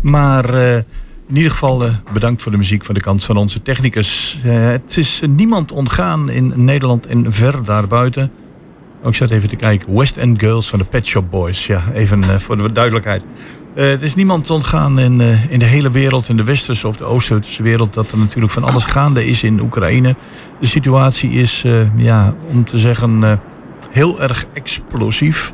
[0.00, 0.76] Maar eh,
[1.28, 4.38] in ieder geval eh, bedankt voor de muziek van de kant van onze technicus.
[4.42, 8.30] Het is niemand ontgaan in Nederland en ver daarbuiten.
[9.02, 9.94] Oh, ik zat even te kijken.
[9.94, 11.66] West End Girls van de Pet Shop Boys.
[11.66, 13.22] Ja, even voor de duidelijkheid.
[13.74, 17.62] Het is niemand ontgaan in, in de hele wereld, in de westerse of de oosterse
[17.62, 20.16] wereld, dat er natuurlijk van alles gaande is in Oekraïne.
[20.60, 21.64] De situatie is,
[21.96, 23.40] ja, om te zeggen,
[23.94, 25.52] heel erg explosief.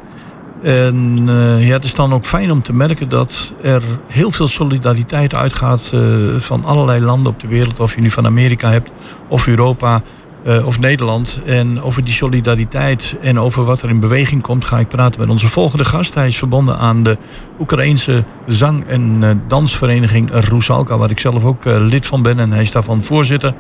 [0.63, 5.35] En eh, het is dan ook fijn om te merken dat er heel veel solidariteit
[5.35, 6.01] uitgaat eh,
[6.37, 7.81] van allerlei landen op de wereld.
[7.81, 8.91] Of je nu van Amerika hebt,
[9.29, 10.03] of Europa,
[10.45, 11.41] eh, of Nederland.
[11.47, 15.31] En over die solidariteit en over wat er in beweging komt, ga ik praten met
[15.31, 16.15] onze volgende gast.
[16.15, 17.19] Hij is verbonden aan de
[17.59, 22.39] Oekraïense zang- en dansvereniging Rusalka, waar ik zelf ook lid van ben.
[22.39, 23.55] En hij is daarvan voorzitter.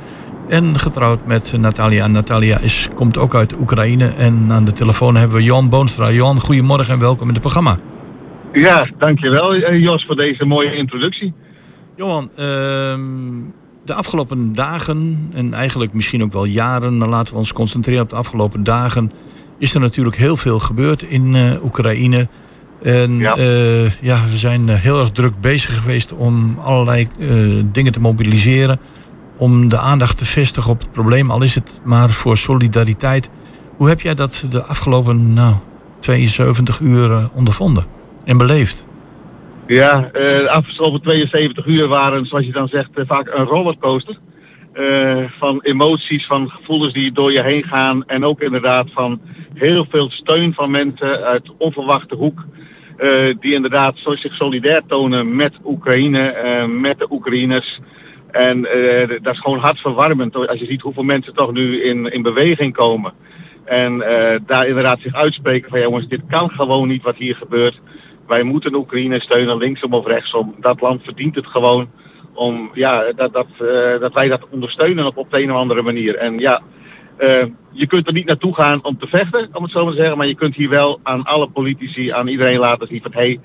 [0.50, 2.04] En getrouwd met Natalia.
[2.04, 4.06] En Natalia is, komt ook uit Oekraïne.
[4.06, 6.10] En aan de telefoon hebben we Johan Boonstra.
[6.10, 7.78] Johan, goedemorgen en welkom in het programma.
[8.52, 11.32] Ja, dankjewel eh, Jos voor deze mooie introductie.
[11.96, 13.00] Johan, ehm,
[13.84, 18.10] de afgelopen dagen en eigenlijk misschien ook wel jaren, maar laten we ons concentreren op
[18.10, 19.12] de afgelopen dagen,
[19.58, 22.28] is er natuurlijk heel veel gebeurd in eh, Oekraïne.
[22.82, 23.36] En Ja.
[23.36, 23.88] ja.
[24.00, 27.28] ja, we zijn eh, heel erg druk bezig geweest om allerlei eh,
[27.72, 28.80] dingen te mobiliseren.
[29.40, 33.31] Om de aandacht te vestigen op het probleem, al is het maar voor solidariteit.
[33.76, 35.55] Hoe heb jij dat de afgelopen nou,
[36.00, 37.85] 72 uur ondervonden
[38.24, 38.87] en beleefd?
[39.66, 44.18] Ja, eh, de afgelopen 72 uur waren, zoals je dan zegt, eh, vaak een rollercoaster.
[44.72, 48.07] Eh, van emoties, van gevoelens die door je heen gaan.
[48.07, 49.20] En ook inderdaad van
[49.55, 52.44] heel veel steun van mensen uit onverwachte hoek.
[53.40, 57.81] die inderdaad zich solidair tonen met Oekraïne, met de Oekraïners.
[58.32, 62.22] En eh, dat is gewoon hartverwarmend als je ziet hoeveel mensen toch nu in, in
[62.22, 63.12] beweging komen.
[63.64, 67.80] En eh, daar inderdaad zich uitspreken van jongens, dit kan gewoon niet wat hier gebeurt.
[68.26, 70.54] Wij moeten Oekraïne steunen, linksom of rechtsom.
[70.60, 71.88] Dat land verdient het gewoon
[72.34, 76.16] om ja, dat, dat, eh, dat wij dat ondersteunen op, de een of andere manier.
[76.16, 76.62] En ja,
[77.20, 79.98] eh, je kunt er niet naartoe gaan om te vechten, om het zo maar te
[79.98, 80.16] zeggen.
[80.16, 83.40] Maar je kunt hier wel aan alle politici, aan iedereen laten zien van hé, hey,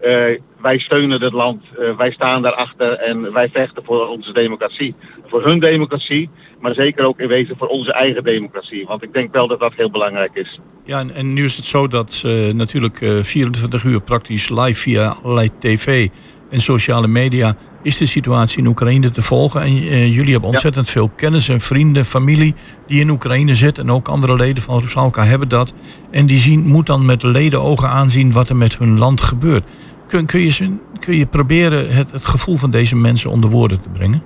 [0.00, 4.94] eh, wij steunen het land, eh, wij staan daarachter en wij vechten voor onze democratie.
[5.26, 8.86] Voor hun democratie, maar zeker ook in wezen voor onze eigen democratie.
[8.86, 10.60] Want ik denk wel dat dat heel belangrijk is.
[10.84, 15.14] Ja, en, en nu is het zo dat natuurlijk eh, 24 uur praktisch live via
[15.22, 16.08] allerlei tv
[16.50, 19.60] en sociale media is de situatie in Oekraïne te volgen.
[19.60, 22.54] En eh, jullie hebben ontzettend veel kennis en vrienden, familie
[22.86, 23.78] die in Oekraïne zit.
[23.78, 25.74] En ook andere leden van Rusalka hebben dat.
[26.10, 29.64] En die zien, moet dan met ledenogen aanzien wat er met hun land gebeurt.
[30.06, 33.88] Kun, kun, je, kun je proberen het, het gevoel van deze mensen onder woorden te
[33.88, 34.22] brengen?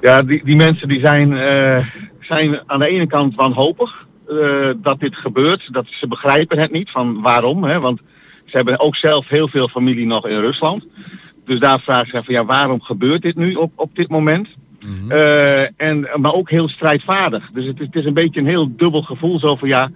[0.00, 1.86] Ja, die, die mensen die zijn, eh,
[2.20, 5.68] zijn aan de ene kant wanhopig eh, dat dit gebeurt.
[5.72, 7.64] Dat ze begrijpen het niet van waarom.
[7.64, 7.80] Hè?
[7.80, 8.00] Want
[8.52, 10.86] ze hebben ook zelf heel veel familie nog in Rusland.
[11.44, 14.48] Dus daar vragen ze van ja, waarom gebeurt dit nu op, op dit moment?
[15.08, 17.50] Eh, en, maar ook heel strijdvaardig.
[17.52, 19.90] Dus het is, het is een beetje een heel dubbel gevoel zo van ja,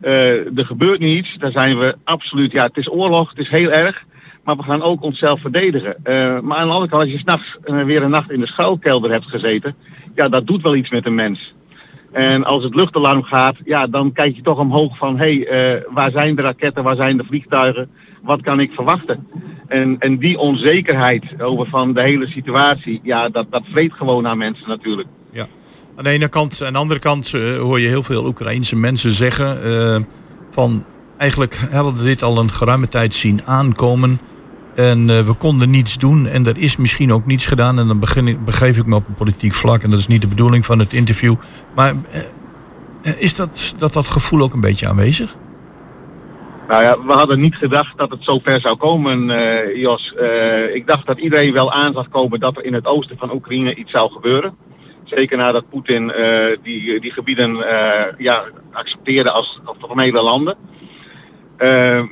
[0.00, 1.36] eh, er gebeurt nu iets.
[1.38, 4.04] Daar zijn we absoluut, ja het is oorlog, het is heel erg.
[4.44, 6.04] Maar we gaan ook onszelf verdedigen.
[6.04, 8.46] Eh, maar aan de andere kant, als je s'nachts uh, weer een nacht in de
[8.46, 9.74] schuilkelder hebt gezeten,
[10.14, 11.54] ja, dat doet wel iets met een mens.
[12.18, 15.82] En als het luchtalarm gaat, ja, dan kijk je toch omhoog van, hé, hey, uh,
[15.94, 17.90] waar zijn de raketten, waar zijn de vliegtuigen,
[18.22, 19.26] wat kan ik verwachten?
[19.68, 24.38] En, en die onzekerheid over van de hele situatie, ja, dat, dat vreet gewoon aan
[24.38, 25.08] mensen natuurlijk.
[25.32, 25.46] Ja.
[25.96, 29.12] Aan de ene kant, aan de andere kant uh, hoor je heel veel Oekraïense mensen
[29.12, 29.96] zeggen uh,
[30.50, 30.84] van
[31.16, 34.20] eigenlijk hadden we dit al een geruime tijd zien aankomen.
[34.74, 37.78] En uh, we konden niets doen en er is misschien ook niets gedaan.
[37.78, 39.82] En dan begin ik, begeef ik me op een politiek vlak.
[39.82, 41.34] En dat is niet de bedoeling van het interview.
[41.74, 45.36] Maar uh, is dat, dat, dat gevoel ook een beetje aanwezig?
[46.68, 50.14] Nou ja, we hadden niet gedacht dat het zo ver zou komen, uh, Jos.
[50.72, 53.74] ik dacht dat iedereen wel aan zag komen dat er in het oosten van Oekraïne
[53.74, 54.56] iets zou gebeuren.
[55.04, 56.12] Zeker nadat Poetin
[56.62, 57.56] die, die gebieden
[58.18, 60.56] ja, accepteerde als, als hele landen.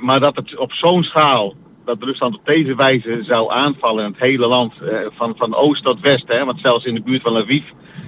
[0.01, 1.55] maar dat het op zo'n schaal
[1.87, 5.85] dat Rusland op deze wijze zou aanvallen in het hele land, uh, van, van oost
[5.85, 7.63] tot west, hè, want zelfs in de buurt van Lviv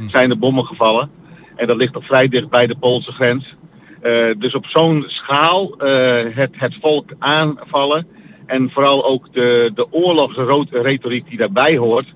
[0.08, 1.10] zijn er bommen gevallen.
[1.56, 3.54] En dat ligt toch vrij dicht bij de Poolse grens.
[4.02, 8.06] Uh, dus op zo'n schaal uh, het, het volk aanvallen
[8.46, 12.06] en vooral ook de, de oorlogsretoriek die daarbij hoort.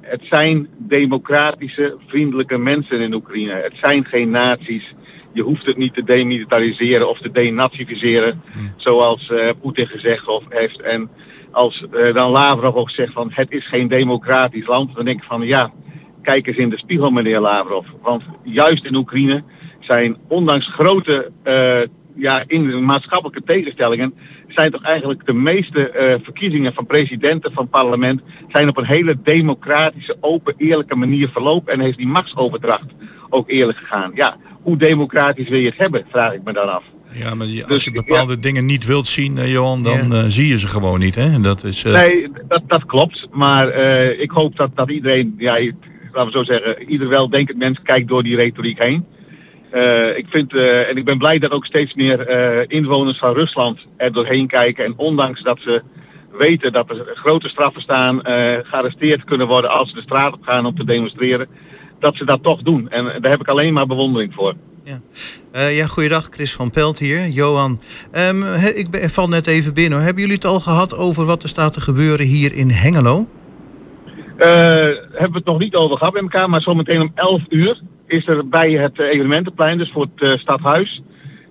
[0.00, 3.52] het zijn democratische, vriendelijke mensen in Oekraïne.
[3.52, 4.94] Het zijn geen nazi's.
[5.32, 8.72] Je hoeft het niet te demilitariseren of te denazificeren, hmm.
[8.76, 10.80] zoals uh, Poetin gezegd of heeft.
[10.80, 11.10] En
[11.50, 15.28] als uh, dan Lavrov ook zegt van het is geen democratisch land, dan denk ik
[15.28, 15.72] van ja,
[16.22, 17.86] kijk eens in de spiegel meneer Lavrov.
[18.02, 19.42] Want juist in Oekraïne
[19.80, 21.80] zijn ondanks grote uh,
[22.14, 24.14] ja, in de maatschappelijke tegenstellingen
[24.48, 29.16] zijn toch eigenlijk de meeste eh, verkiezingen van presidenten van parlement zijn op een hele
[29.22, 32.86] democratische, open, eerlijke manier verlopen en heeft die machtsoverdracht
[33.28, 34.10] ook eerlijk gegaan.
[34.14, 36.82] Ja, hoe democratisch wil je het hebben, vraag ik me dan af.
[37.12, 40.24] Ja, maar je- als Dus, je bepaalde dingen niet wilt zien, eh, Johan, dan eh,
[40.26, 41.14] zie je ze gewoon niet.
[41.14, 41.32] Hè?
[41.32, 43.26] En Dat is, eh, Nee, dat, dat klopt.
[43.32, 45.52] Maar eh, ik hoop dat, dat iedereen, ja,
[46.12, 49.04] laten we zo zeggen, ieder weldenkend mens kijkt door die retoriek heen.
[49.70, 53.34] Eh, ik vind, eh, en ik ben blij dat ook steeds meer eh, inwoners van
[53.34, 54.84] Rusland er doorheen kijken.
[54.84, 55.82] En ondanks dat ze
[56.38, 60.42] weten dat er grote straffen staan, eh, gearresteerd kunnen worden als ze de straat op
[60.42, 61.48] gaan om te demonstreren,
[62.00, 62.88] dat ze dat toch doen.
[62.90, 64.54] En daar heb ik alleen maar bewondering voor.
[65.52, 67.26] Eh, ja, goeiedag, Chris van Pelt hier.
[67.28, 67.80] Johan,
[68.12, 69.92] Ehm, he- ik ben, val net even binnen.
[69.92, 70.02] hoor.
[70.04, 73.28] Hebben jullie het al gehad over wat er staat te gebeuren hier in Hengelo?
[74.36, 77.80] Eh, hebben we het nog niet over gehad met elkaar, maar zometeen om 11 uur
[78.06, 81.02] is er bij het evenementenplein, dus voor het eh, stadhuis,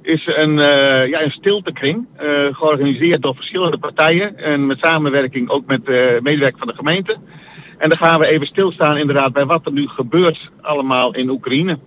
[0.02, 0.54] is een,
[1.10, 2.08] ja, een stiltekring
[2.52, 7.18] georganiseerd door verschillende partijen en met samenwerking ook met uh, medewerkers van de gemeente.
[7.80, 11.80] En dan gaan we even stilstaan inderdaad bij wat er nu gebeurt allemaal in Oekraïne.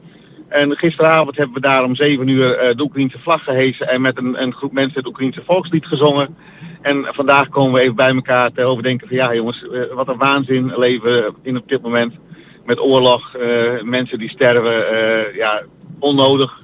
[0.49, 4.19] En gisteravond hebben we daar om 7 uur eh, de Oekraïnse vlag gehesen en met
[4.19, 6.37] een, een groep mensen het Oekraïnse volkslied gezongen.
[6.83, 10.19] En vandaag komen we even bij elkaar te overdenken van ja jongens, eh, wat een
[10.19, 12.15] waanzin leven we in op dit moment.
[12.65, 15.63] Met oorlog, eh, mensen die sterven, ja,
[15.99, 16.63] onnodig.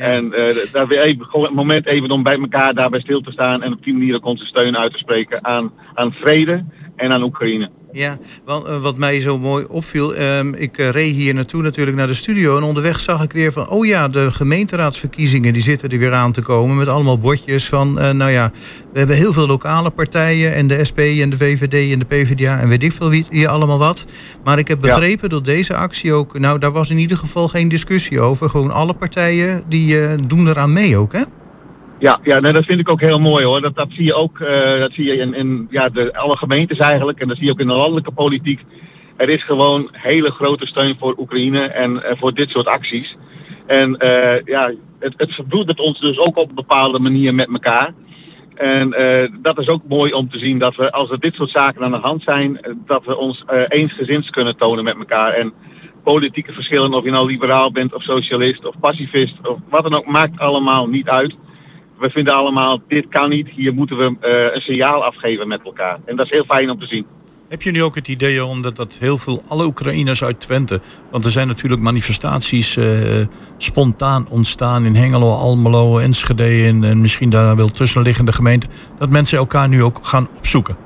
[0.00, 3.32] En eh, daar weer even, gewoon het moment even om bij elkaar daarbij stil te
[3.32, 6.64] staan en op die manier ook onze steun uit te spreken aan, aan vrede
[6.96, 7.70] en aan Oekraïne.
[7.92, 11.96] Ja, want, eh, wat mij zo mooi opviel, ehm, ik eh, reed hier naartoe natuurlijk
[11.96, 15.88] naar de studio en onderweg zag ik weer van, oh ja, de gemeenteraadsverkiezingen die zitten
[15.88, 18.52] er weer aan te komen met allemaal bordjes van, eh, nou ja,
[18.92, 22.60] we hebben heel veel lokale partijen en de SP en de VVD en de PvdA
[22.60, 24.04] en weet ik veel wie hier allemaal wat.
[24.44, 24.94] Maar ik heb Ja.
[24.94, 28.70] begrepen dat deze actie ook, nou daar was in ieder geval geen discussie over, gewoon
[28.70, 31.22] alle partijen die doen eraan mee ook, hè?
[32.00, 33.60] Ja, ja nee, dat vind ik ook heel mooi hoor.
[33.60, 36.78] Dat, dat zie je ook eh, dat zie je in, in ja, de, alle gemeentes
[36.78, 37.20] eigenlijk.
[37.20, 38.60] En dat zie je ook in de landelijke politiek.
[39.16, 43.16] Er is gewoon hele grote steun voor Oekraïne en eh, voor dit soort acties.
[43.66, 47.94] En eh, ja, het, het verbroedert ons dus ook op een bepaalde manier met elkaar.
[48.54, 48.90] En
[49.42, 51.90] dat is ook mooi om te zien dat we als er dit soort zaken aan
[51.90, 55.32] de hand zijn, dat we ons eensgezins kunnen tonen met elkaar.
[55.32, 55.52] En
[56.02, 60.06] politieke verschillen, of je nou liberaal bent of socialist of pacifist of wat dan ook,
[60.06, 61.34] maakt allemaal niet uit
[62.00, 65.98] we vinden allemaal, dit kan niet, hier moeten we eh, een signaal afgeven met elkaar.
[66.04, 67.06] En dat is heel fijn om te zien.
[67.48, 71.24] Heb je nu ook het idee, Johan, dat heel veel, alle Oekraïners uit Twente, want
[71.24, 72.86] er zijn natuurlijk manifestaties eh,
[73.56, 79.38] spontaan ontstaan in Hengelo, Almelo, Enschede en, en misschien daar wel tussenliggende gemeenten, dat mensen
[79.38, 80.76] elkaar nu ook gaan opzoeken.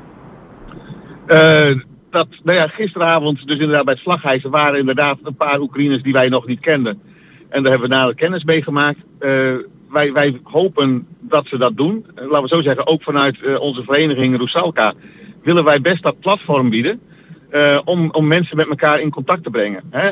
[1.27, 1.81] Eh,
[2.11, 6.13] dat, nou ja, gisteravond, dus inderdaad bij het vlaghijzen, waren inderdaad een paar Oekraïners die
[6.13, 7.01] wij nog niet kenden.
[7.49, 8.99] En daar hebben we nader kennis mee gemaakt.
[9.95, 12.07] Wij, wij hopen dat ze dat doen.
[12.15, 14.95] Eh, laten we zo zeggen, ook vanuit eh, onze vereniging Rusalka
[15.43, 17.01] willen wij best dat platform bieden.
[17.51, 19.83] eh, om, om mensen met elkaar in contact te brengen.
[19.91, 20.09] Hè?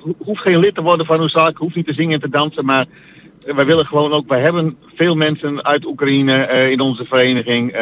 [0.00, 2.64] Ho- hoeft geen lid te worden van Rusalka, hoeft niet te zingen en te dansen,
[2.64, 2.86] maar
[3.56, 7.76] wij willen gewoon ook, wij hebben veel mensen uit Oekraïne in onze vereniging.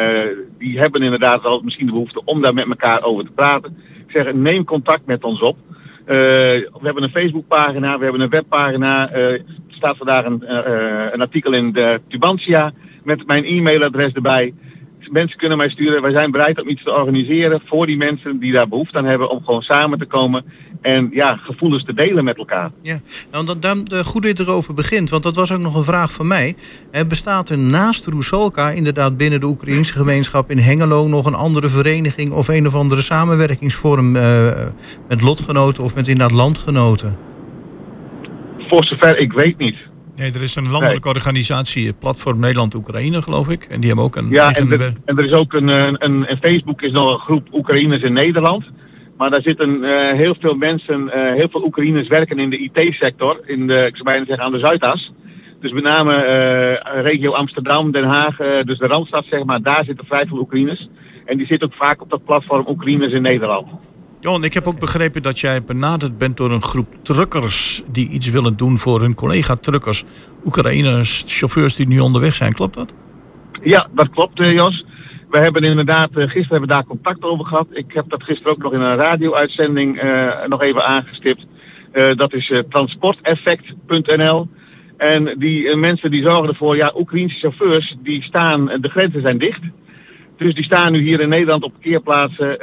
[0.59, 3.77] die hebben inderdaad wel misschien de behoefte om daar met elkaar over te praten.
[4.07, 5.57] Ik zeg, neem contact met ons op.
[6.05, 9.09] We hebben een Facebookpagina, we hebben een webpagina.
[9.85, 12.73] Eh, er staat vandaag een, eh, een artikel in de Tubantia
[13.03, 14.53] met mijn e-mailadres erbij.
[15.09, 16.01] Mensen kunnen mij sturen.
[16.01, 19.29] Wij zijn bereid om iets te organiseren voor die mensen die daar behoefte aan hebben
[19.29, 20.45] om gewoon samen te komen
[20.85, 22.71] en ja, gevoelens te delen met elkaar.
[22.81, 22.99] Ja,
[23.31, 26.27] nou, dan, eh, goed dat erover begint, want dat was ook nog een vraag van
[26.27, 26.55] mij.
[26.91, 31.69] Eh, bestaat er naast Rusalka inderdaad binnen de Oekraïnse gemeenschap in Hengelo nog een andere
[31.69, 34.51] vereniging of een of andere samenwerkingsvorm eh,
[35.07, 37.34] met lotgenoten of met inderdaad landgenoten?
[38.75, 39.75] Voor zover ik weet niet.
[40.15, 43.63] Nee, er is een landelijke organisatie, Platform Nederland-Oekraïne, geloof ik.
[43.63, 46.03] En die hebben ook een Ja, eigen en er, en er is ook een, een,
[46.31, 48.65] een, Facebook is nog een groep Oekraïners in Nederland.
[49.17, 53.39] Maar daar zitten eh, heel veel mensen, eh, heel veel Oekraïners werken in de IT-sector,
[53.45, 55.11] in de, ik zou bijna zeggen aan de Zuidas.
[55.59, 59.85] Dus met name eh, regio Amsterdam, Den Haag, eh, dus de Randstad zeg maar, daar
[59.85, 60.89] zitten vrij veel Oekraïners.
[61.25, 63.67] En die zitten ook vaak op dat platform Oekraïners in Nederland.
[64.25, 68.29] Johan, ik heb ook begrepen dat jij benaderd bent door een groep truckers die iets
[68.29, 70.03] willen doen voor hun collega-truckers.
[70.45, 72.53] Oekraïners, chauffeurs die nu onderweg zijn.
[72.53, 72.93] Klopt dat?
[73.63, 74.85] Ja, dat klopt eh, Jos.
[75.29, 77.67] We hebben inderdaad, eh, gisteren hebben we daar contact over gehad.
[77.71, 81.45] Ik heb dat gisteren ook nog in een radio-uitzending eh, nog even aangestipt.
[82.15, 84.47] Dat is transporteffect.nl.
[84.97, 89.61] En die mensen die zorgen ervoor, ja, Oekraïnse chauffeurs, die staan, de grenzen zijn dicht.
[90.37, 92.57] Dus die staan nu hier in Nederland op parkeerplaatsen.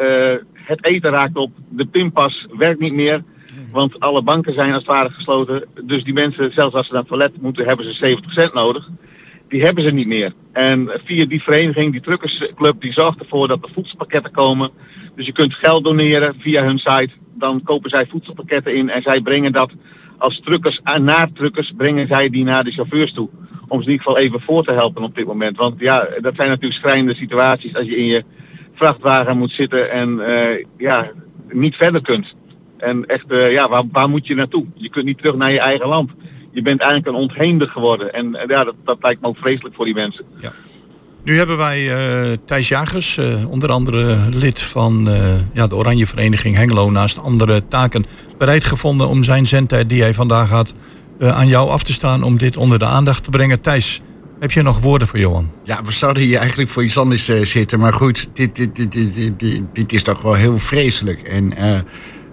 [0.63, 3.23] Eh, het eten raakt op, de pinpas werkt niet meer.
[3.71, 5.65] Want alle banken zijn als het ware gesloten.
[5.85, 8.89] Dus die mensen, zelfs als ze naar het toilet moeten, hebben ze 70 cent nodig.
[9.49, 10.33] die hebben ze niet meer.
[10.53, 14.71] En via die vereniging, die truckersclub, die zorgt ervoor dat er voedselpakketten komen.
[15.17, 17.11] Dus je kunt geld doneren via hun site.
[17.35, 19.71] Dan kopen zij voedselpakketten in en zij brengen dat
[20.19, 23.29] als truckers en naar truckers brengen zij die naar de chauffeurs toe.
[23.69, 25.57] Om ze in ieder geval even voor te helpen op dit moment.
[25.57, 28.25] Want ja, dat zijn natuurlijk schrijnende situaties als je in je
[28.75, 31.11] vrachtwagen moet zitten en eh, ja,
[31.49, 32.35] niet verder kunt.
[32.79, 34.65] En echt, eh, ja, waar, waar moet je naartoe?
[34.75, 36.11] Je kunt niet terug naar je eigen land.
[36.51, 38.13] Je bent eigenlijk een ontheemde geworden.
[38.13, 40.25] En eh, ja, dat, dat lijkt me ook vreselijk voor die mensen.
[41.25, 41.91] Nu hebben wij
[42.45, 45.09] Thijs Jagers, onder andere lid van
[45.53, 48.05] ja, de Oranje Vereniging Hengelo, naast andere taken,
[48.39, 50.75] bereid gevonden om zijn zendtijd die hij vandaag had
[51.21, 53.61] aan jou af te staan om dit onder de aandacht te brengen.
[53.61, 54.03] Thijs,
[54.43, 55.51] heb je nog woorden voor Johan?
[55.63, 57.79] Ja, we zouden hier eigenlijk voor iets anders eh, zitten.
[57.79, 61.21] Maar goed, dit, dit, dit, dit, dit, dit- is toch wel heel vreselijk.
[61.23, 61.79] En eh,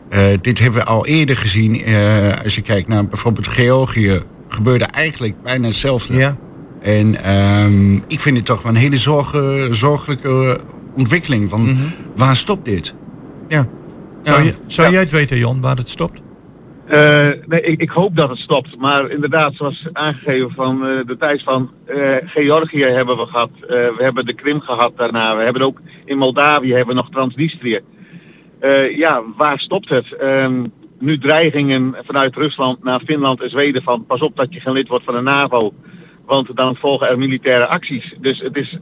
[0.09, 1.81] eh, dit hebben we al eerder gezien.
[1.83, 6.13] eh, als je kijkt naar bijvoorbeeld Georgië, gebeurde eigenlijk bijna hetzelfde.
[6.17, 6.37] Ja.
[6.81, 10.59] En ehm, ik vind het toch wel een hele zorge, zorgelijke
[10.95, 11.49] ontwikkeling.
[11.49, 11.77] Van
[12.15, 12.93] waar stopt dit?
[13.47, 13.67] Ja.
[14.21, 14.45] Zou, Ja.
[14.45, 14.93] je, zou Ja.
[14.93, 16.21] jij het weten, Jon, waar het stopt?
[16.89, 18.77] Eh, nee, ik, ik hoop dat het stopt.
[18.77, 23.49] Maar inderdaad, zoals aangegeven van eh, de tijd van eh, Georgië hebben we gehad.
[23.61, 25.37] Eh, we hebben de Krim gehad daarna.
[25.37, 27.79] We hebben ook in Moldavië hebben we nog Transnistrië.
[28.95, 30.13] Ja, waar stopt het?
[30.13, 30.65] Ehm,
[30.99, 34.87] nu dreigingen vanuit Rusland naar Finland en Zweden van pas op dat je geen lid
[34.87, 35.73] wordt van de NAVO.
[36.25, 38.15] Want dan volgen er militaire acties.
[38.19, 38.77] Dus het is,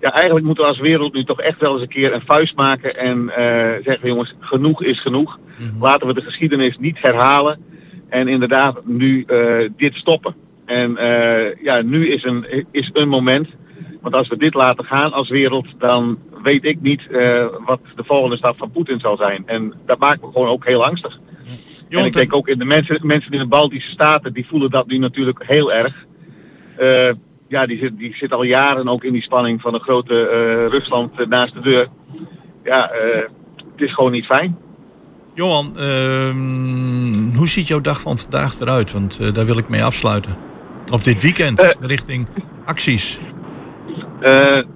[0.00, 2.56] ja, eigenlijk moeten we als wereld nu toch echt wel eens een keer een vuist
[2.56, 5.38] maken en eh, zeggen jongens, genoeg is genoeg.
[5.80, 7.60] Laten we de geschiedenis niet herhalen
[8.08, 10.34] en inderdaad nu eh, dit stoppen.
[10.64, 13.48] En eh, ja, nu is een, is een moment.
[14.00, 17.02] Want als we dit laten gaan als wereld, dan weet ik niet
[17.64, 19.42] wat de volgende stap van Poetin zal zijn.
[19.46, 21.18] En dat maakt me gewoon ook heel angstig.
[21.88, 24.86] En ik denk ook in de mensen, mensen in de Baltische Staten, die voelen dat
[24.86, 26.04] nu natuurlijk heel erg.
[27.48, 30.70] Ja, die zit, die zit al jaren ook in die spanning van een grote eh,
[30.78, 31.86] Rusland eh, naast de deur.
[32.64, 33.20] Ja, eh,
[33.56, 34.56] het is gewoon niet fijn.
[35.34, 38.92] Johan, ehm, hoe ziet jouw dag van vandaag eruit?
[38.92, 40.36] Want daar wil ik mee afsluiten.
[40.92, 42.26] Of dit weekend, richting
[42.64, 43.20] acties.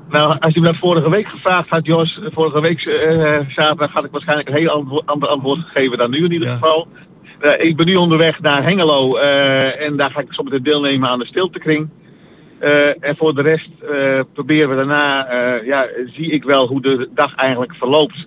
[0.08, 4.04] Nou, als je me dat vorige week gevraagd had, Jos, vorige week eh, zaterdag had
[4.04, 6.54] ik waarschijnlijk een heel antwo- ander antwoord gegeven dan nu in ieder Ja.
[6.54, 6.88] geval.
[7.58, 11.88] Ik ben nu onderweg naar Hengelo en daar ga ik zometeen deelnemen aan de stiltekring.
[12.60, 16.80] Eh, en voor de rest eh, proberen we daarna, eh, ja, zie ik wel hoe
[16.80, 18.26] de dag eigenlijk verloopt.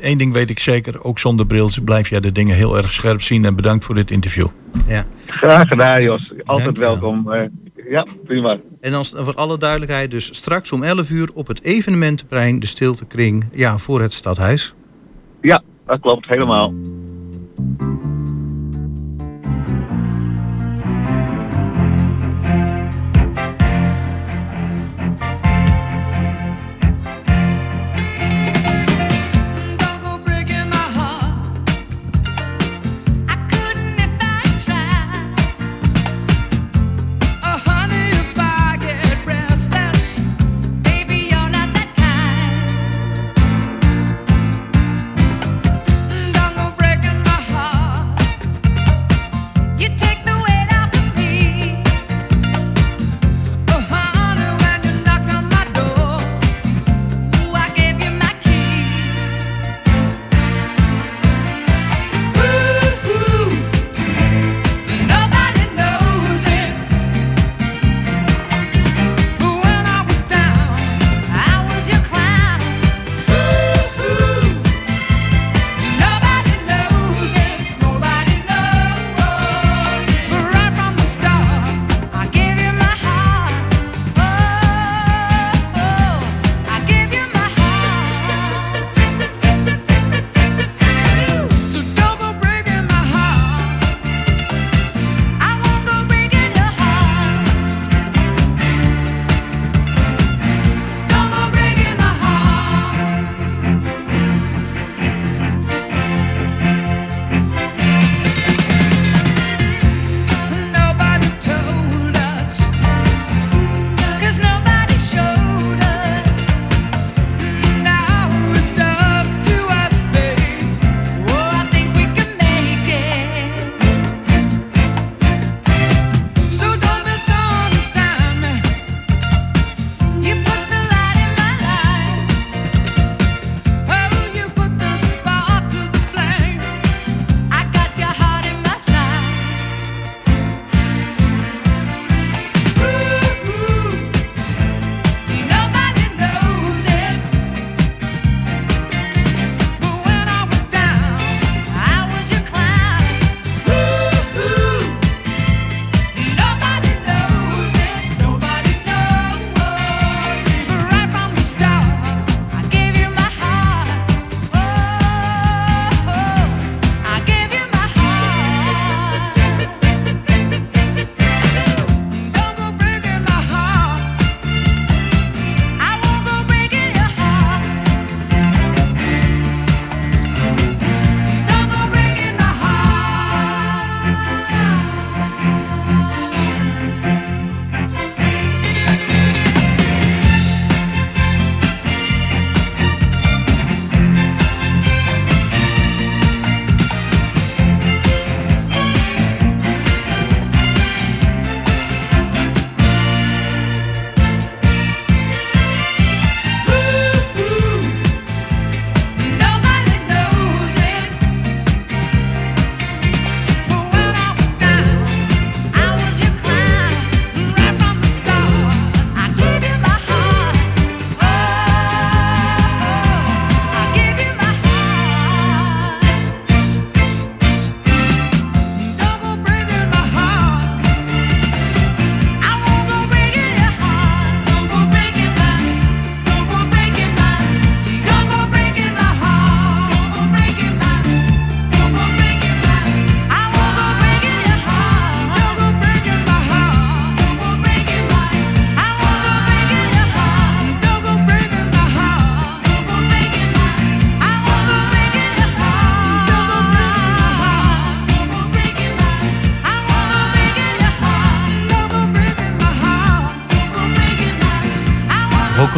[0.00, 3.22] Eén ding weet ik zeker, ook zonder bril blijf jij de dingen heel erg scherp
[3.22, 3.44] zien.
[3.44, 4.46] En bedankt voor dit interview.
[4.86, 5.04] Ja.
[5.26, 6.32] Graag gedaan, Jos.
[6.44, 7.32] Altijd welkom.
[7.32, 7.48] Eh,
[7.90, 8.58] ja, prima.
[8.80, 13.48] En dan voor alle duidelijkheid, dus straks om 11 uur op het evenementenplein, de stiltekring,
[13.52, 14.74] ja, voor het stadhuis.
[15.40, 16.72] Ja, dat klopt helemaal.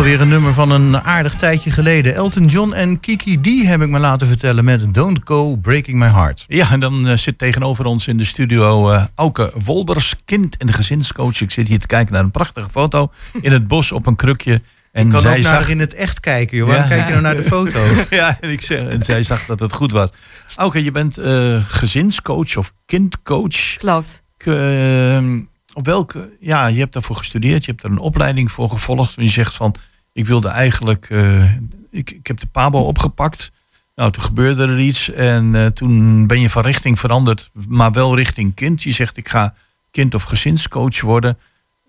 [0.05, 2.15] Alweer een nummer van een aardig tijdje geleden.
[2.15, 6.09] Elton John en Kiki D heb ik me laten vertellen met Don't Go Breaking My
[6.09, 6.45] Heart.
[6.49, 10.73] Ja, en dan eh, zit tegenover ons in de studio eh Auke Wolbers, kind- en
[10.73, 11.41] gezinscoach.
[11.41, 14.63] Ik zit hier te kijken naar een prachtige foto in het bos op een krukje.
[14.93, 15.69] En Ik kan zij ook naar zag...
[15.71, 16.67] in het echt kijken, joh.
[16.69, 16.91] Waarom Ja.
[16.95, 17.81] kijk je nou naar de foto?
[18.17, 20.09] ja, en, ik zeg, en zij zag dat het goed was.
[20.57, 23.77] Auke, je bent eh, gezinscoach of kindcoach.
[23.79, 24.23] Klopt.
[24.37, 25.41] K- ehm,
[25.73, 29.17] op welke, ja, je hebt daarvoor gestudeerd, je hebt er een opleiding voor gevolgd.
[29.17, 29.75] En je zegt van,
[30.15, 31.55] ik wilde eigenlijk, eh,
[31.91, 33.53] ik, ik heb de PABO opgepakt.
[33.95, 38.17] Nou, toen gebeurde er iets en eh, toen ben je van richting veranderd, maar wel
[38.17, 38.83] richting kind.
[38.83, 39.55] Je zegt, ik ga
[39.91, 41.39] kind- of gezinscoach worden.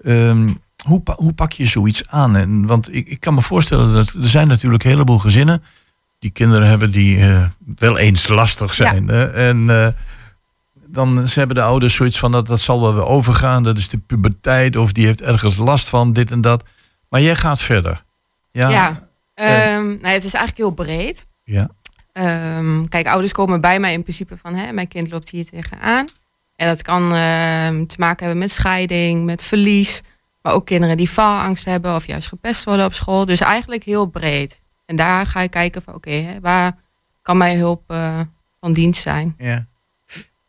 [0.03, 0.49] Ehm,
[0.85, 2.35] hoe, pa- hoe pak je zoiets aan?
[2.35, 5.63] En, want ik, ik kan me voorstellen dat er zijn natuurlijk een heleboel gezinnen
[6.19, 9.07] die kinderen hebben die eh, wel eens lastig zijn.
[9.07, 9.25] hè?
[9.31, 9.69] En
[10.87, 13.63] dan ze hebben de ouders zoiets van dat, dat zal wel weer overgaan.
[13.63, 16.63] Dat is de puberteit of die heeft ergens last van dit en dat.
[17.09, 18.03] Maar jij gaat verder.
[18.55, 18.69] Ja.
[18.69, 19.09] Ja,
[19.79, 21.27] nou, het is eigenlijk heel breed.
[21.43, 21.69] ja.
[22.11, 26.07] Ehm, kijk, ouders komen bij mij in principe van, hè, mijn kind loopt hier tegenaan.
[26.55, 30.01] En dat kan ehm, te maken hebben met scheiding, met verlies.
[30.41, 33.25] Maar ook kinderen die faalangst hebben of juist gepest worden op school.
[33.25, 34.61] Dus eigenlijk heel breed.
[34.85, 36.77] En daar ga ik kijken van, oké, waar
[37.21, 38.19] kan mijn hulp eh,
[38.59, 39.35] van dienst zijn?
[39.37, 39.65] Ja.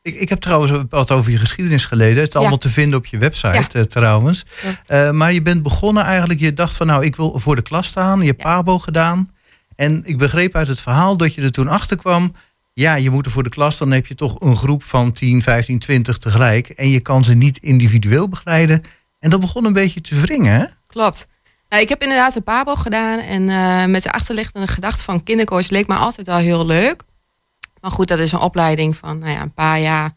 [0.07, 2.19] Ik, ik heb trouwens wat over je geschiedenis gelezen.
[2.19, 4.45] Het is allemaal te vinden op je website eh, trouwens.
[4.87, 7.87] Eh, maar je bent begonnen eigenlijk, je dacht van nou, ik wil voor de klas
[7.87, 8.21] staan.
[8.21, 9.31] Je hebt PABO gedaan.
[9.77, 12.35] En ik begreep uit het verhaal dat je er toen achter kwam.
[12.73, 15.43] Ja, je moet er voor de klas, dan heb je toch een groep van 10,
[15.43, 16.69] 15, 20 tegelijk.
[16.69, 18.81] En je kan ze niet individueel begeleiden.
[19.19, 20.65] En dat begon een beetje te wringen, hè?
[20.87, 21.27] Klopt.
[21.69, 23.19] Nou, ik heb inderdaad een PABO gedaan.
[23.19, 27.03] En eh, met de achterliggende gedachte van kindercoach leek me altijd al heel leuk.
[27.87, 30.13] Maar goed, dat is een opleiding van nou ja, een paar jaar.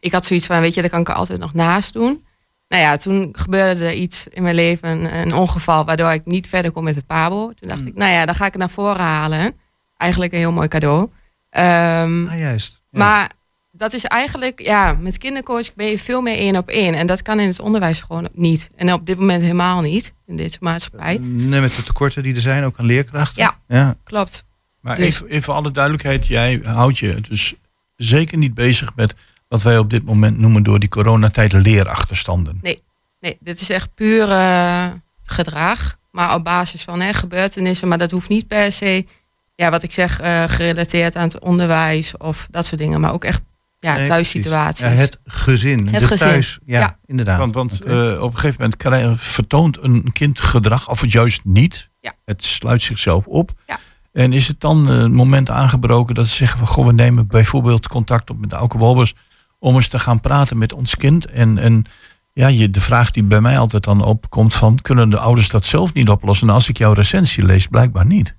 [0.00, 2.24] Ik had zoiets van, weet je, daar kan ik er altijd nog naast doen.
[2.68, 6.48] Nou ja, toen gebeurde er iets in mijn leven, een, een ongeval, waardoor ik niet
[6.48, 7.52] verder kon met het PABO.
[7.54, 9.52] Toen dacht ik, nou ja, dan ga ik het naar voren halen.
[9.96, 11.10] Eigenlijk een heel mooi cadeau.
[11.50, 12.82] Ehm, Ah, juist.
[12.90, 13.30] Maar
[13.72, 16.94] dat is eigenlijk, ja, met kindercoach ben je veel meer één op één.
[16.94, 18.68] En dat kan in het onderwijs gewoon niet.
[18.76, 21.18] En op dit moment helemaal niet, in deze maatschappij.
[21.20, 23.42] Nee, met de tekorten die er zijn, ook aan leerkrachten.
[23.42, 23.96] Ja, ja.
[24.04, 24.44] klopt.
[24.84, 27.54] Maar Dus- even, even voor alle duidelijkheid, jij houdt je dus
[27.96, 29.14] zeker niet bezig met
[29.48, 32.58] wat wij op dit moment noemen door die coronatijd leerachterstanden.
[32.62, 32.82] Nee,
[33.20, 34.86] nee, dit is echt puur eh,
[35.24, 35.96] gedrag.
[36.10, 37.88] Maar op basis van hè, gebeurtenissen.
[37.88, 39.06] Maar dat hoeft niet per se,
[39.54, 43.00] ja, wat ik zeg, eh, gerelateerd aan het onderwijs of dat soort dingen.
[43.00, 43.42] Maar ook echt
[43.80, 44.80] ja, Nee, thuissituaties.
[44.84, 46.26] Ja, het gezin, Het de gezin.
[46.28, 46.58] thuis.
[46.64, 46.98] Ja, Ja.
[47.06, 47.38] inderdaad.
[47.38, 51.40] Want, want eh, op een gegeven moment krijg- vertoont een kind gedrag, of het juist
[51.44, 51.88] niet.
[52.00, 52.14] Ja.
[52.24, 53.50] Het sluit zichzelf op.
[53.66, 53.78] Ja.
[54.14, 57.26] En is het dan eh, het moment aangebroken dat ze zeggen van goh, we nemen
[57.26, 59.14] bijvoorbeeld contact op met de Wolbers
[59.58, 61.26] om eens te gaan praten met ons kind.
[61.26, 61.84] En, en
[62.32, 65.64] ja, je, de vraag die bij mij altijd dan opkomt van kunnen de ouders dat
[65.64, 66.48] zelf niet oplossen?
[66.48, 68.34] En als ik jouw recensie lees, blijkbaar niet.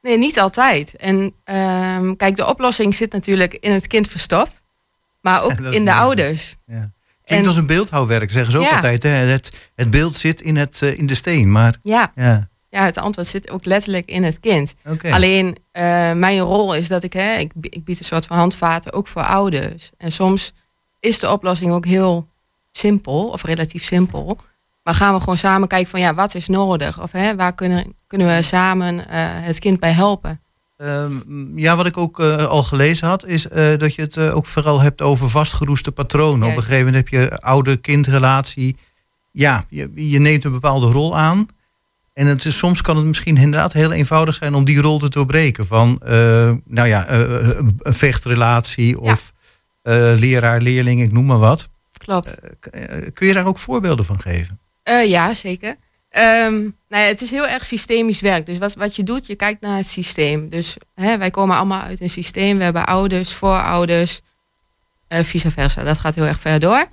[0.00, 0.96] Nee, niet altijd.
[0.96, 4.62] En ehm, kijk, de oplossing zit natuurlijk in het kind verstopt.
[5.20, 6.56] Maar ook in de ouders.
[6.66, 6.92] Ja.
[7.24, 8.74] Klinkt als een beeldhouwwerk, zeggen ze ook Ja.
[8.74, 9.02] altijd.
[9.02, 9.08] Hè?
[9.08, 11.52] Het, het beeld zit in, het, eh, in de steen.
[11.52, 12.12] Maar Ja.
[12.14, 12.48] ja.
[12.72, 14.74] Ja, het antwoord zit ook letterlijk in het kind.
[15.10, 18.92] Alleen eh, mijn rol is dat ik, hè, ik, ik bied een soort van handvaten
[18.92, 19.90] ook voor ouders.
[19.98, 20.52] En soms
[21.00, 22.28] is de oplossing ook heel
[22.70, 24.36] simpel of relatief simpel.
[24.82, 27.02] Maar gaan we gewoon samen kijken van ja, wat is nodig?
[27.02, 30.40] Of hè, waar kunnen, kunnen we samen eh, het kind bij helpen?
[30.76, 33.42] Ehm, ja, wat ik ook eh, al gelezen had, is
[33.78, 36.48] dat je het ook vooral hebt over vastgeroeste patronen.
[36.48, 38.76] Op een gegeven moment heb je ouder-kindrelatie.
[39.30, 41.48] Ja, je, je neemt een bepaalde rol aan.
[42.12, 45.08] En het is, soms kan het misschien inderdaad heel eenvoudig zijn om die rol te
[45.08, 45.66] doorbreken.
[45.66, 49.32] Van, eh, nou ja, eh, eh, een vechtrelatie of
[49.82, 51.68] eh, leraar-leerling, ik noem maar wat.
[51.96, 52.38] Klopt.
[53.12, 54.60] Kun je daar ook voorbeelden van geven?
[54.84, 55.76] Ja, zeker.
[56.08, 58.46] Ehm, nou ja, het is heel erg systemisch werk.
[58.46, 60.48] Dus wat, wat je doet, je kijkt naar het systeem.
[60.48, 62.58] Dus hè, wij komen allemaal uit een systeem.
[62.58, 64.20] We hebben ouders, voorouders,
[65.08, 65.82] vice versa.
[65.82, 66.86] Dat gaat heel erg ver door.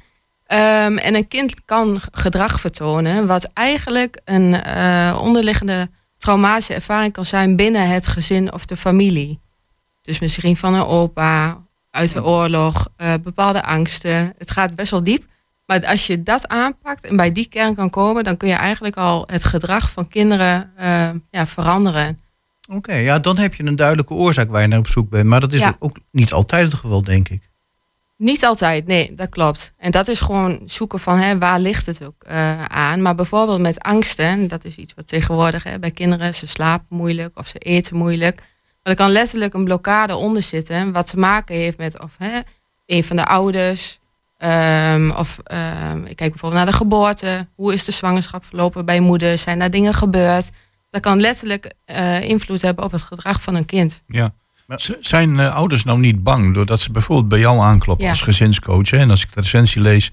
[0.49, 7.25] Ehm, en een kind kan gedrag vertonen wat eigenlijk een eh, onderliggende traumatische ervaring kan
[7.25, 9.39] zijn binnen het gezin of de familie.
[10.01, 11.57] Dus misschien van een opa,
[11.91, 14.33] uit de oorlog, eh, bepaalde angsten.
[14.37, 15.23] Het gaat best wel diep.
[15.65, 18.95] Maar als je dat aanpakt en bij die kern kan komen, dan kun je eigenlijk
[18.95, 22.19] al het gedrag van kinderen eh, ja, veranderen.
[22.71, 25.25] Oké, ja, dan heb je een duidelijke oorzaak waar je naar op zoek bent.
[25.25, 25.75] Maar dat is Ja.
[25.79, 27.48] ook niet altijd het geval, denk ik.
[28.19, 29.73] Niet altijd, nee, dat klopt.
[29.77, 33.01] En dat is gewoon zoeken van hè, waar ligt het ook eh, aan.
[33.01, 37.37] Maar bijvoorbeeld met angsten, dat is iets wat tegenwoordig hè, bij kinderen, ze slapen moeilijk
[37.39, 38.35] of ze eten moeilijk.
[38.35, 42.39] Maar er kan letterlijk een blokkade onder zitten, wat te maken heeft met of hè,
[42.85, 43.99] een van de ouders.
[44.37, 47.47] ehm, of ehm, ik kijk bijvoorbeeld naar de geboorte.
[47.55, 49.37] Hoe is de zwangerschap verlopen bij moeder?
[49.37, 50.49] Zijn daar dingen gebeurd?
[50.89, 54.03] Dat kan letterlijk eh, invloed hebben op het gedrag van een kind.
[54.07, 54.33] Ja.
[54.75, 58.11] Z- Zijn eh, ouders nou niet bang doordat ze bijvoorbeeld bij jou aankloppen Ja.
[58.11, 58.89] als gezinscoach?
[58.89, 58.97] Hè?
[58.97, 60.11] En als ik de recensie lees,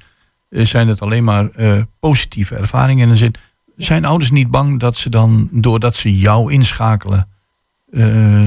[0.49, 3.03] eh, zijn het alleen maar eh, positieve ervaringen.
[3.05, 3.35] In de zin,
[3.77, 7.29] zijn ouders niet bang dat ze dan, doordat ze jou inschakelen,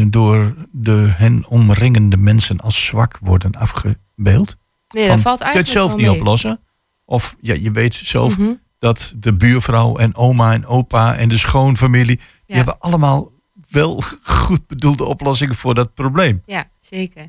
[0.08, 4.56] door de hen omringende mensen als zwak worden afgebeeld?
[4.90, 6.16] Nee, Van, dat valt Kun je het eigenlijk zelf niet mee.
[6.20, 6.60] oplossen?
[7.06, 8.50] Of ja, je weet zelf Mhm.
[8.80, 13.32] dat de buurvrouw en oma en opa en de schoonfamilie, die hebben allemaal
[13.70, 16.42] wel goed bedoelde oplossingen voor dat probleem.
[16.46, 17.28] Ja, zeker.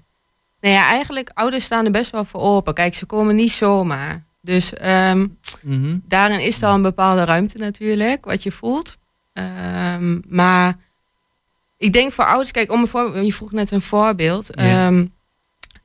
[0.60, 2.74] Nou ja, eigenlijk, ouders staan er best wel voor open.
[2.74, 4.24] Kijk, ze komen niet zomaar.
[4.42, 5.26] Dus ehm,
[5.62, 5.98] Mhm.
[6.08, 8.96] daarin is al een bepaalde ruimte natuurlijk, wat je voelt.
[9.32, 10.76] Ehm, maar
[11.76, 14.54] ik denk voor ouders, kijk, om een je vroeg net een voorbeeld.
[14.54, 15.06] Ehm,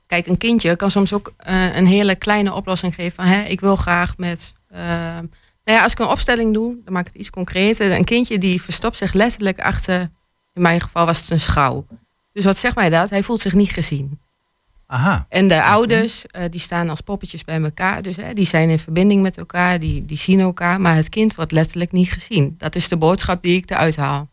[0.06, 3.60] kijk, een kindje kan soms ook eh, een hele kleine oplossing geven van, hè, ik
[3.60, 4.54] wil graag met...
[4.70, 5.24] ehm,
[5.64, 7.92] nou ja, als ik een opstelling doe, dan maak ik het iets concreter.
[7.92, 10.10] Een kindje die verstopt zich letterlijk achter,
[10.56, 11.86] in mijn geval was het een schouw.
[12.32, 13.10] Dus wat zegt mij dat?
[13.10, 14.20] Hij voelt zich niet gezien.
[14.86, 15.26] Aha.
[15.28, 18.02] En de ouders, eh, die staan als poppetjes bij elkaar.
[18.02, 20.80] Dus hè, die zijn in verbinding met elkaar, die, die zien elkaar.
[20.80, 22.54] Maar het kind wordt letterlijk niet gezien.
[22.58, 24.28] Dat is de boodschap die ik eruit haal.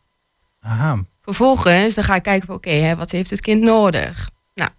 [0.60, 1.04] Aha.
[1.22, 4.30] Vervolgens dan ga ik kijken van oké, hè, wat heeft het kind nodig?
[4.54, 4.70] Nou,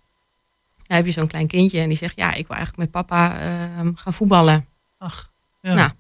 [0.87, 2.17] dan heb je zo'n klein kindje en die zegt...
[2.17, 4.67] ja, ik wil eigenlijk met papa ehm, gaan voetballen.
[4.99, 5.75] Ach, ja.
[5.75, 5.91] Nou,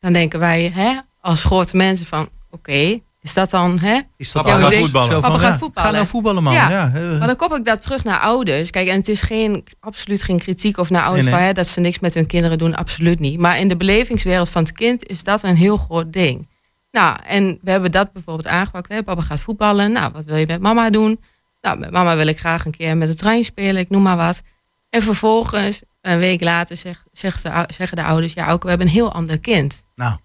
[0.00, 2.28] dan denken wij hè, als grote mensen van...
[2.50, 3.78] oké, is dat dan...
[3.78, 4.82] Hè, Is dat dan ding?
[4.82, 5.12] voetballen?
[5.12, 5.90] Van, Papa ja, gaat voetballen.
[5.90, 6.52] Ga nou voetballen, man.
[6.52, 8.70] Ja, Ja, maar dan kop ik dat terug naar ouders.
[8.70, 11.40] Kijk, en het is geen, absoluut geen kritiek of naar ouders Nee, nee.
[11.40, 12.74] Van, hè, dat ze niks met hun kinderen doen.
[12.74, 13.38] Absoluut niet.
[13.38, 16.48] Maar in de belevingswereld van het kind is dat een heel groot ding.
[16.90, 18.88] Nou, en we hebben dat bijvoorbeeld aangepakt.
[18.88, 19.02] Hè.
[19.02, 19.92] Papa gaat voetballen.
[19.92, 21.20] Nou, wat wil je met mama doen?
[21.60, 23.76] Nou, met mama wil ik graag een keer met de trein spelen.
[23.82, 24.42] Ik noem maar wat.
[24.90, 28.32] En vervolgens, een week later, zegt, zegt de, ou- zeggen de ouders...
[28.32, 29.82] ja, ook we hebben een heel ander kind.
[29.94, 30.16] Nou.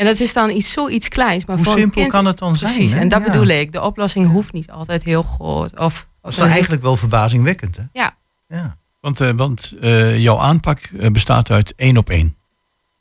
[0.00, 1.44] En dat is dan iets, zoiets kleins.
[1.44, 2.98] Maar Hoe voor een simpel kind- kan het dan zijn, Precies, hè?
[2.98, 3.26] en dat Ja.
[3.32, 3.72] bedoel ik.
[3.72, 5.78] De oplossing hoeft niet altijd heel groot.
[5.78, 7.82] Of, Dat is dan eigenlijk wel verbazingwekkend, hè?
[7.92, 8.12] Ja.
[8.48, 8.76] Ja.
[9.00, 12.36] Want, eh, want eh, jouw aanpak eh, bestaat uit één op één.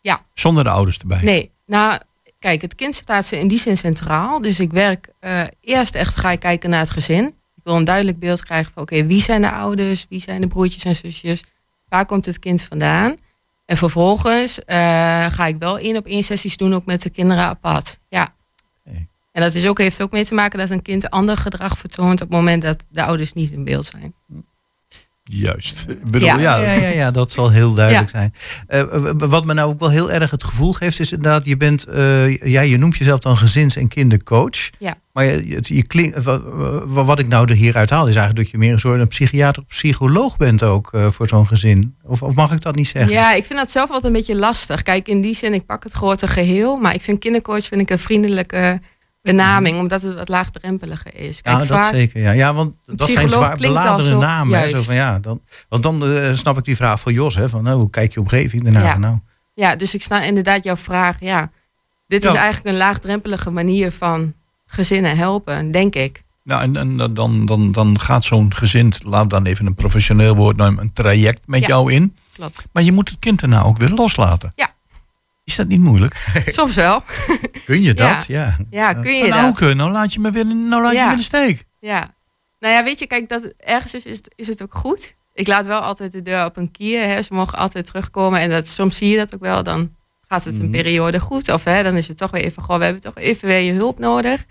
[0.01, 0.21] Ja.
[0.33, 1.21] Zonder de ouders erbij.
[1.21, 1.99] Nee, nou,
[2.39, 4.41] kijk, het kind staat in die zin centraal.
[4.41, 7.25] Dus ik werk eh, eerst echt ga ik kijken naar het gezin.
[7.55, 10.05] Ik wil een duidelijk beeld krijgen van, oké, wie zijn de ouders?
[10.09, 11.43] Wie zijn de broertjes en zusjes?
[11.89, 13.15] Waar komt het kind vandaan?
[13.69, 14.77] En vervolgens eh,
[15.25, 17.99] ga ik wel één op één sessies doen, ook met de kinderen apart.
[18.07, 18.35] Ja.
[19.31, 22.13] En dat is ook, heeft ook mee te maken dat een kind ander gedrag vertoont
[22.13, 24.13] op het moment dat de ouders niet in beeld zijn.
[25.31, 25.85] Juist.
[25.89, 26.37] Ik bedoel, Ja.
[26.39, 26.57] ja.
[26.57, 28.17] Ja, ja, ja, dat zal heel duidelijk Ja.
[28.19, 28.33] zijn.
[28.67, 31.83] Eh, wat me nou ook wel heel erg het gevoel geeft, is inderdaad, je bent,
[31.85, 34.69] eh, ja, je noemt jezelf dan gezins- en kindercoach.
[34.79, 34.95] Ja.
[35.13, 36.41] Maar je, het- je klinkt, wat,
[36.85, 39.63] wat ik nou er hieruit haal, is eigenlijk dat je meer een soort een psychiater,
[39.65, 41.95] psycholoog bent ook eh, voor zo'n gezin.
[42.03, 43.11] Of, of mag ik dat niet zeggen?
[43.11, 44.83] Ja, ik vind dat zelf altijd een beetje lastig.
[44.83, 46.75] Kijk, in die zin, ik pak het grote geheel.
[46.75, 48.79] Maar ik vind kindercoach vind ik een vriendelijke
[49.21, 49.77] benaming.
[49.79, 51.41] Omdat het wat laagdrempeliger is.
[51.41, 52.21] Kijk, Ja, dat vaak- zeker.
[52.21, 53.57] Ja, ja want dat zijn zwaar
[54.01, 54.59] zo- namen.
[54.59, 57.35] Hè, zo van, ja, dan, want dan eh, snap ik die vraag van Jos.
[57.35, 58.83] Hè, van, nou, hoe kijk je omgeving daarna?
[58.83, 58.97] Ja.
[58.97, 59.17] Nou,
[59.53, 61.19] Ja, dus ik snap inderdaad jouw vraag.
[61.19, 61.51] Ja,
[62.07, 64.33] dit is eigenlijk een laagdrempelige manier van
[64.65, 66.23] gezinnen helpen, denk ik.
[66.43, 70.57] Nou, en, en dan, dan, dan gaat zo'n gezin, laat dan even een professioneel woord
[70.57, 71.67] nemen, een traject met Ja.
[71.67, 72.15] jou in.
[72.33, 72.67] Klopt.
[72.73, 74.51] Maar je moet het kind daarna ook weer loslaten.
[74.55, 74.69] Ja.
[75.49, 76.15] Is dat niet moeilijk?
[76.45, 77.03] Soms wel.
[77.65, 78.25] kun je dat?
[78.27, 78.57] Ja.
[78.69, 79.75] Ja, kun je nou, dat?
[79.75, 81.65] Nou laat je me weer, nou laat je me in de steek.
[81.79, 82.13] Ja.
[82.59, 85.15] Nou ja, weet je, kijk, dat ergens is, is, het- is het ook goed.
[85.33, 87.01] Ik laat wel altijd de deur op een kier.
[87.07, 87.21] Hè.
[87.21, 88.39] Ze mogen altijd terugkomen.
[88.39, 89.63] En dat, soms zie je dat ook wel.
[89.63, 89.95] Dan
[90.27, 90.71] gaat het een Mhm.
[90.71, 91.49] periode goed.
[91.51, 93.71] Of hè, dan is het toch weer even, goh, we hebben toch even weer je
[93.73, 94.45] hulp nodig.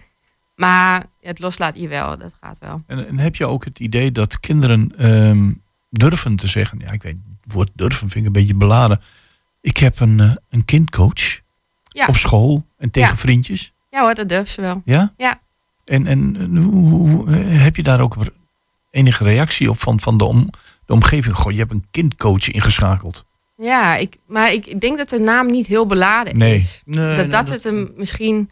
[0.54, 2.80] Maar het loslaat je wel, dat gaat wel.
[2.86, 5.50] En, en heb je ook het idee dat kinderen ehm,
[5.90, 9.00] durven te zeggen, ja, ik weet, het woord durven vind ik een beetje beladen.
[9.60, 11.40] Ik heb een, eh, een kindcoach
[11.82, 12.06] Ja.
[12.06, 13.16] op school en tegen Ja.
[13.16, 13.72] vriendjes.
[13.90, 14.82] Ja hoor, dat durft ze wel.
[14.84, 15.12] Ja?
[15.16, 15.40] Ja.
[15.84, 18.16] En, en eh, hoe, hoe- eh, heb je daar ook
[18.90, 20.48] enige reactie op van, van de, om,
[20.86, 21.34] de omgeving?
[21.34, 23.26] Goh, je hebt een kindcoach ingeschakeld.
[23.56, 26.56] Ja, ik, maar ik, denk dat de naam niet heel beladen Nee.
[26.56, 26.82] is.
[26.84, 28.50] Nee, dat nee, dat dat- het hem misschien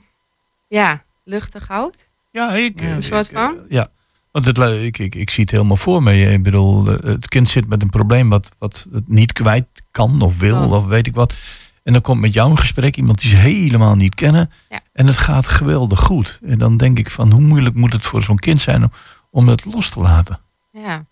[0.68, 2.09] ja, luchtig houdt.
[2.32, 3.64] Ja, ik, Een soort van.
[3.68, 3.88] Ja,
[4.37, 6.32] want het, ik, ik, ik zie het helemaal voor me.
[6.32, 10.22] Ik bedoel, eh, het kind zit met een probleem wat, wat het niet kwijt kan
[10.22, 10.72] of wil Oh.
[10.72, 11.34] of weet ik wat.
[11.82, 14.51] En dan komt met jou een gesprek iemand die ze helemaal niet kennen.
[14.68, 14.80] Ja.
[14.93, 16.41] En het gaat geweldig goed.
[16.45, 18.91] En dan denk ik van hoe moeilijk moet het voor zo'n kind zijn om,
[19.30, 20.41] om het los te laten.
[20.72, 21.07] Ja.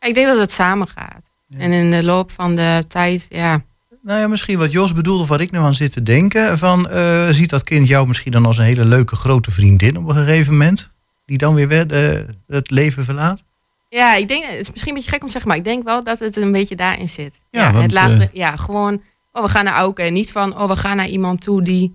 [0.00, 1.30] Ik denk dat het samen gaat.
[1.58, 3.64] En in de loop van de tijd, ja.
[4.02, 6.58] Nou ja, misschien wat Jos bedoelt of wat ik nou aan zit te denken.
[6.58, 10.08] Van, eh, ziet dat kind jou misschien dan als een hele leuke grote vriendin op
[10.08, 10.93] een gegeven moment?
[11.24, 13.44] Die dan weer eh, het leven verlaat?
[13.88, 15.84] Ja, ik denk, het is misschien een beetje gek om te zeggen, maar ik denk
[15.84, 17.42] wel dat het een beetje daarin zit.
[17.50, 19.02] Ja, Ja, want, het laat, eh, ja gewoon,
[19.32, 20.04] oh, we gaan naar Auken.
[20.04, 21.94] En niet van, oh, we gaan naar iemand toe die,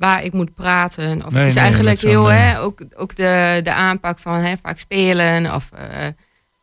[0.00, 1.24] waar ik moet praten.
[1.24, 4.34] Of Nee, het is nee, eigenlijk heel, eh, hè, ook, ook de, de aanpak van
[4.34, 6.06] hè, vaak spelen of eh,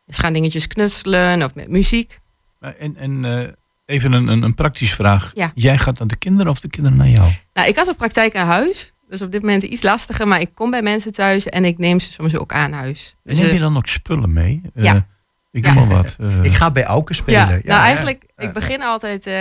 [0.06, 2.20] ze gaan dingetjes knutselen of met muziek.
[2.60, 3.48] En, en eh,
[3.86, 5.30] even een, een, een praktische vraag.
[5.34, 5.52] Ja.
[5.54, 7.30] Jij gaat naar de kinderen of de kinderen naar jou?
[7.52, 8.92] Nou, ik had een praktijk aan huis.
[9.08, 12.00] Dus op dit moment iets lastiger, maar ik kom bij mensen thuis en ik neem
[12.00, 13.16] ze soms ook aan huis.
[13.24, 14.60] Dus, Neem eh, je dan ook spullen mee?
[14.74, 15.06] Eh, Ja.
[15.50, 16.16] ik noem maar wat.
[16.20, 16.42] eh.
[16.42, 17.40] Ik ga bij Auken spelen.
[17.40, 17.82] Ja, Ja, nou ja.
[17.84, 19.34] eigenlijk, ik begin altijd eh,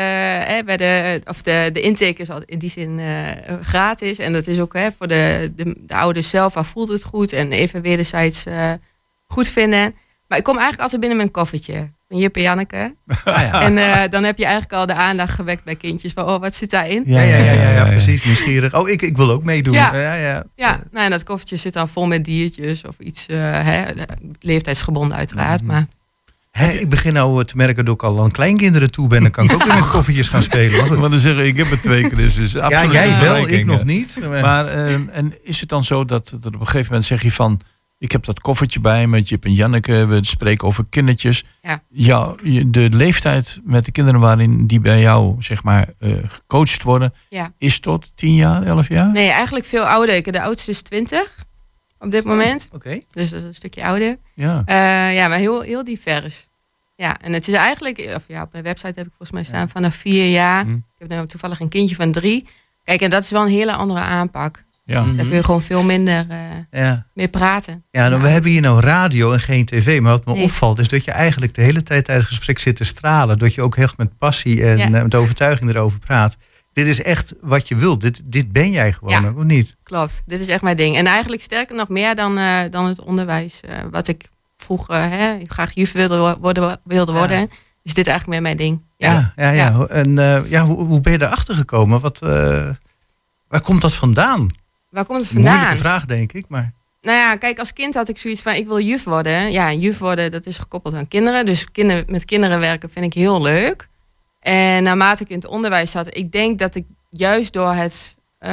[0.47, 4.20] hè, bij de, of de, de intake is al in die zin eh, gratis.
[4.20, 7.34] En dat is ook hè, voor de, de, de ouders zelf, waar voelt het goed
[7.34, 8.72] en even wederzijds eh,
[9.28, 9.95] goed vinden.
[10.28, 12.96] Maar ik kom eigenlijk altijd binnen met een koffertje van Jip en Janneke.
[13.26, 13.62] ja.
[13.62, 16.56] En eh, dan heb je eigenlijk al de aandacht gewekt bij kindjes van, oh, wat
[16.56, 17.04] zit daarin?
[17.06, 18.26] Ja, ja, ja, ja, ja, precies.
[18.26, 18.74] Nieuwsgierig.
[18.74, 19.74] Oh, ik, ik wil ook meedoen.
[19.74, 19.96] Ja.
[19.96, 20.44] ja, ja.
[20.56, 23.86] Ja, nou, en dat koffertje zit dan vol met diertjes of iets, eh, hè,
[24.40, 25.62] leeftijdsgebonden uiteraard.
[25.62, 25.72] Mhm.
[25.72, 25.88] Maar
[26.52, 29.22] Hè, ik begin nou eh, te merken dat ik al aan kleinkinderen toe ben.
[29.22, 31.00] Dan kan ik ook weer met koffertjes gaan spelen.
[31.00, 33.48] Maar dan zeggen, ik heb er twee keer, dus is Ja, absoluut jij een wel,
[33.48, 34.20] ik nog niet.
[34.42, 37.32] Maar ehm, en is het dan zo dat, dat op een gegeven moment zeg je
[37.32, 37.62] van...
[38.00, 41.43] ik heb dat koffertje bij met Jip en Janneke, we spreken over kindertjes.
[41.62, 41.84] Ja.
[41.89, 46.84] Ja, je- de leeftijd met de kinderen waarin die bij jou zeg maar eh, gecoacht
[46.84, 47.14] worden...
[47.30, 47.54] Ja.
[47.58, 49.12] is tot 10 jaar, 11 jaar?
[49.12, 50.16] nee, eigenlijk veel ouder.
[50.16, 51.45] Ik, de oudste is 20
[52.00, 52.70] op dit moment.
[52.74, 53.00] Oké.
[53.12, 54.18] Dus dat is een stukje ouder.
[54.34, 54.62] Ja.
[54.66, 56.45] Eh, ja, maar heel, heel divers.
[56.95, 59.70] Ja, en het is eigenlijk, of ja, op mijn website heb ik volgens mij staan
[59.70, 60.64] vanaf vier jaar.
[60.66, 60.72] Hm.
[60.74, 62.48] Ik heb nu toevallig een kindje van drie.
[62.84, 64.64] Kijk, en dat is wel een hele andere aanpak.
[64.88, 65.04] Ja.
[65.04, 67.06] Daar kun je gewoon veel minder eh Ja.
[67.14, 67.84] mee praten.
[67.92, 70.02] Ja, nou, we hebben hier nou radio en geen tv.
[70.02, 70.44] Maar wat me Nee.
[70.44, 73.38] opvalt is dat je eigenlijk de hele tijd tijdens het gesprek zit te stralen.
[73.38, 74.86] Dat je ook echt met passie en Ja.
[74.92, 76.38] eh, met overtuiging erover praat.
[76.74, 78.02] Dit is echt wat je wilt.
[78.02, 79.28] Dit, dit ben jij gewoon Ja.
[79.30, 79.76] ook, of niet?
[79.84, 80.96] Klopt, dit is echt mijn ding.
[80.98, 83.60] En eigenlijk sterker nog meer dan, eh, dan het onderwijs.
[83.62, 87.50] eh, wat ik vroeger hè, graag juf wilde wo- worden, wilde worden.
[87.84, 88.82] Is dit eigenlijk meer mijn ding.
[88.98, 89.86] Ja, ja, ja.
[89.86, 92.00] En eh, ja, hoe, hoe ben je erachter gekomen?
[92.00, 92.70] Wat, eh,
[93.48, 94.48] waar komt dat vandaan?
[94.98, 95.54] Waar komt het vandaan?
[95.54, 96.45] Moeilijke vraag, denk ik.
[96.48, 99.52] Maar Nou ja, kijk, als kind had ik zoiets van, ik wil juf worden.
[99.52, 101.45] Ja, juf worden, dat is gekoppeld aan kinderen.
[101.45, 103.88] Dus kinderen, met kinderen werken vind ik heel leuk.
[104.39, 108.52] En naarmate ik in het onderwijs zat, ik denk dat ik juist door het, eh,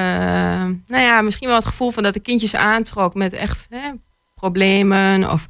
[0.86, 3.90] nou ja, misschien wel het gevoel van dat ik kindjes aantrok met echt hè,
[4.34, 5.47] problemen of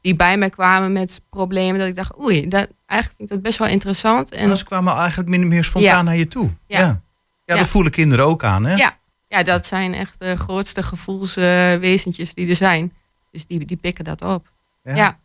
[0.00, 3.42] die bij mij kwamen met problemen, dat ik dacht, oei, dat, eigenlijk vind ik dat
[3.42, 4.32] best wel interessant.
[4.32, 6.02] En ze kwamen eigenlijk min of meer spontaan Ja.
[6.02, 6.50] naar je toe.
[6.66, 6.78] Ja.
[6.78, 7.00] Ja, ja.
[7.44, 7.56] Ja.
[7.56, 8.74] dat voelen kinderen ook aan, hè?
[8.74, 8.96] Ja,
[9.28, 12.92] ja, dat zijn echt de grootste gevoelswezentjes die er zijn.
[13.32, 14.50] Dus die, die pikken dat op.
[14.82, 14.94] Ja.
[14.96, 15.18] ja.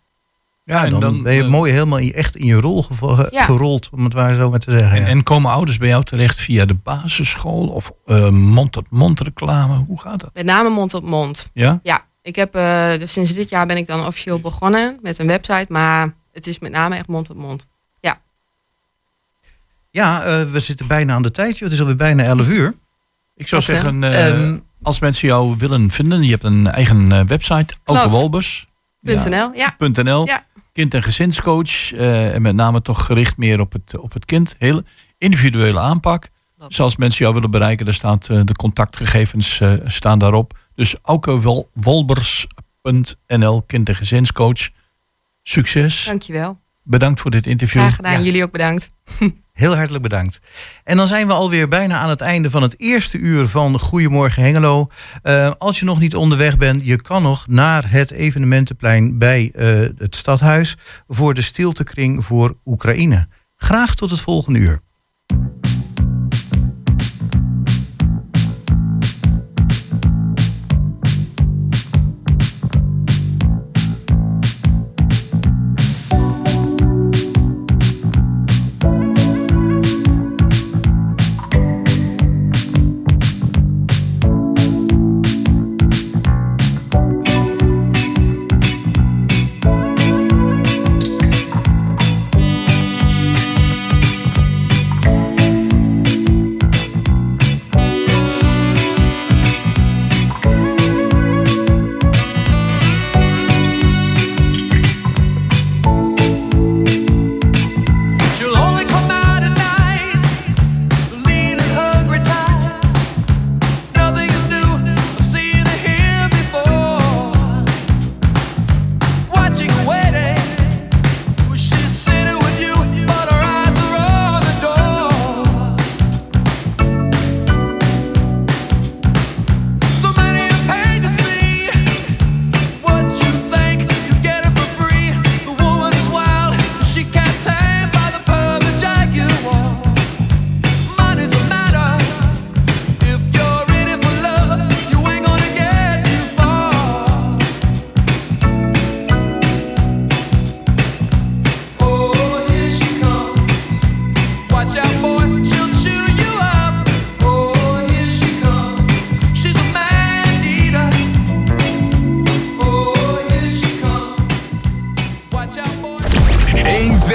[0.66, 3.28] Ja, en dan, dan, ben je eh, mooi helemaal in- echt in je rol gevo-
[3.32, 3.44] Ja.
[3.44, 4.92] gerold, om het waar zo maar te zeggen.
[4.98, 5.08] En, ja.
[5.08, 9.76] en komen ouders bij jou terecht via de basisschool of eh, mond-tot-mond reclame?
[9.76, 10.30] Hoe gaat dat?
[10.34, 11.50] Met name mond tot mond.
[11.54, 11.80] Ja?
[11.84, 15.28] Ja, ik heb eh, dus sinds dit jaar ben ik dan officieel begonnen met een
[15.28, 17.68] website, maar het is met name echt mond tot mond.
[18.00, 18.22] Ja,
[19.92, 21.60] Ja, eh, we zitten bijna aan de tijd.
[21.60, 22.74] Het is alweer bijna 11 uur.
[23.36, 27.12] Ik zou Wat, zeggen, eh, Ehm, als mensen jou willen vinden, je hebt een eigen
[27.12, 28.68] eh, website, Auke Wolbers.
[29.02, 29.76] .nl, ja.
[29.78, 30.26] .nl.
[30.26, 30.46] Ja.
[30.74, 31.94] Kind- en gezinscoach.
[31.94, 34.56] eh, en met name toch gericht meer op het, op het kind.
[34.58, 34.84] Hele
[35.18, 36.30] individuele aanpak.
[36.58, 36.74] Klopt.
[36.74, 40.58] Zoals mensen jou willen bereiken, daar staat de contactgegevens staan daarop.
[40.76, 44.70] Dus aukewolbers.nl, kind- en gezinscoach.
[45.42, 46.04] Succes.
[46.06, 46.58] Dankjewel.
[46.84, 47.82] Bedankt voor dit interview.
[47.82, 48.12] Graag gedaan.
[48.12, 48.20] Ja.
[48.20, 48.92] Jullie ook bedankt.
[49.54, 50.40] Heel hartelijk bedankt.
[50.84, 54.44] En dan zijn we alweer bijna aan het einde van het eerste uur van Goedemorgen
[54.44, 54.88] Hengelo.
[55.22, 59.68] Eh, als je nog niet onderweg bent, je kan nog naar het evenementenplein bij eh,
[59.98, 60.78] het stadhuis
[61.08, 63.28] voor de stiltekring voor Oekraïne.
[63.56, 64.82] Graag tot het volgende uur.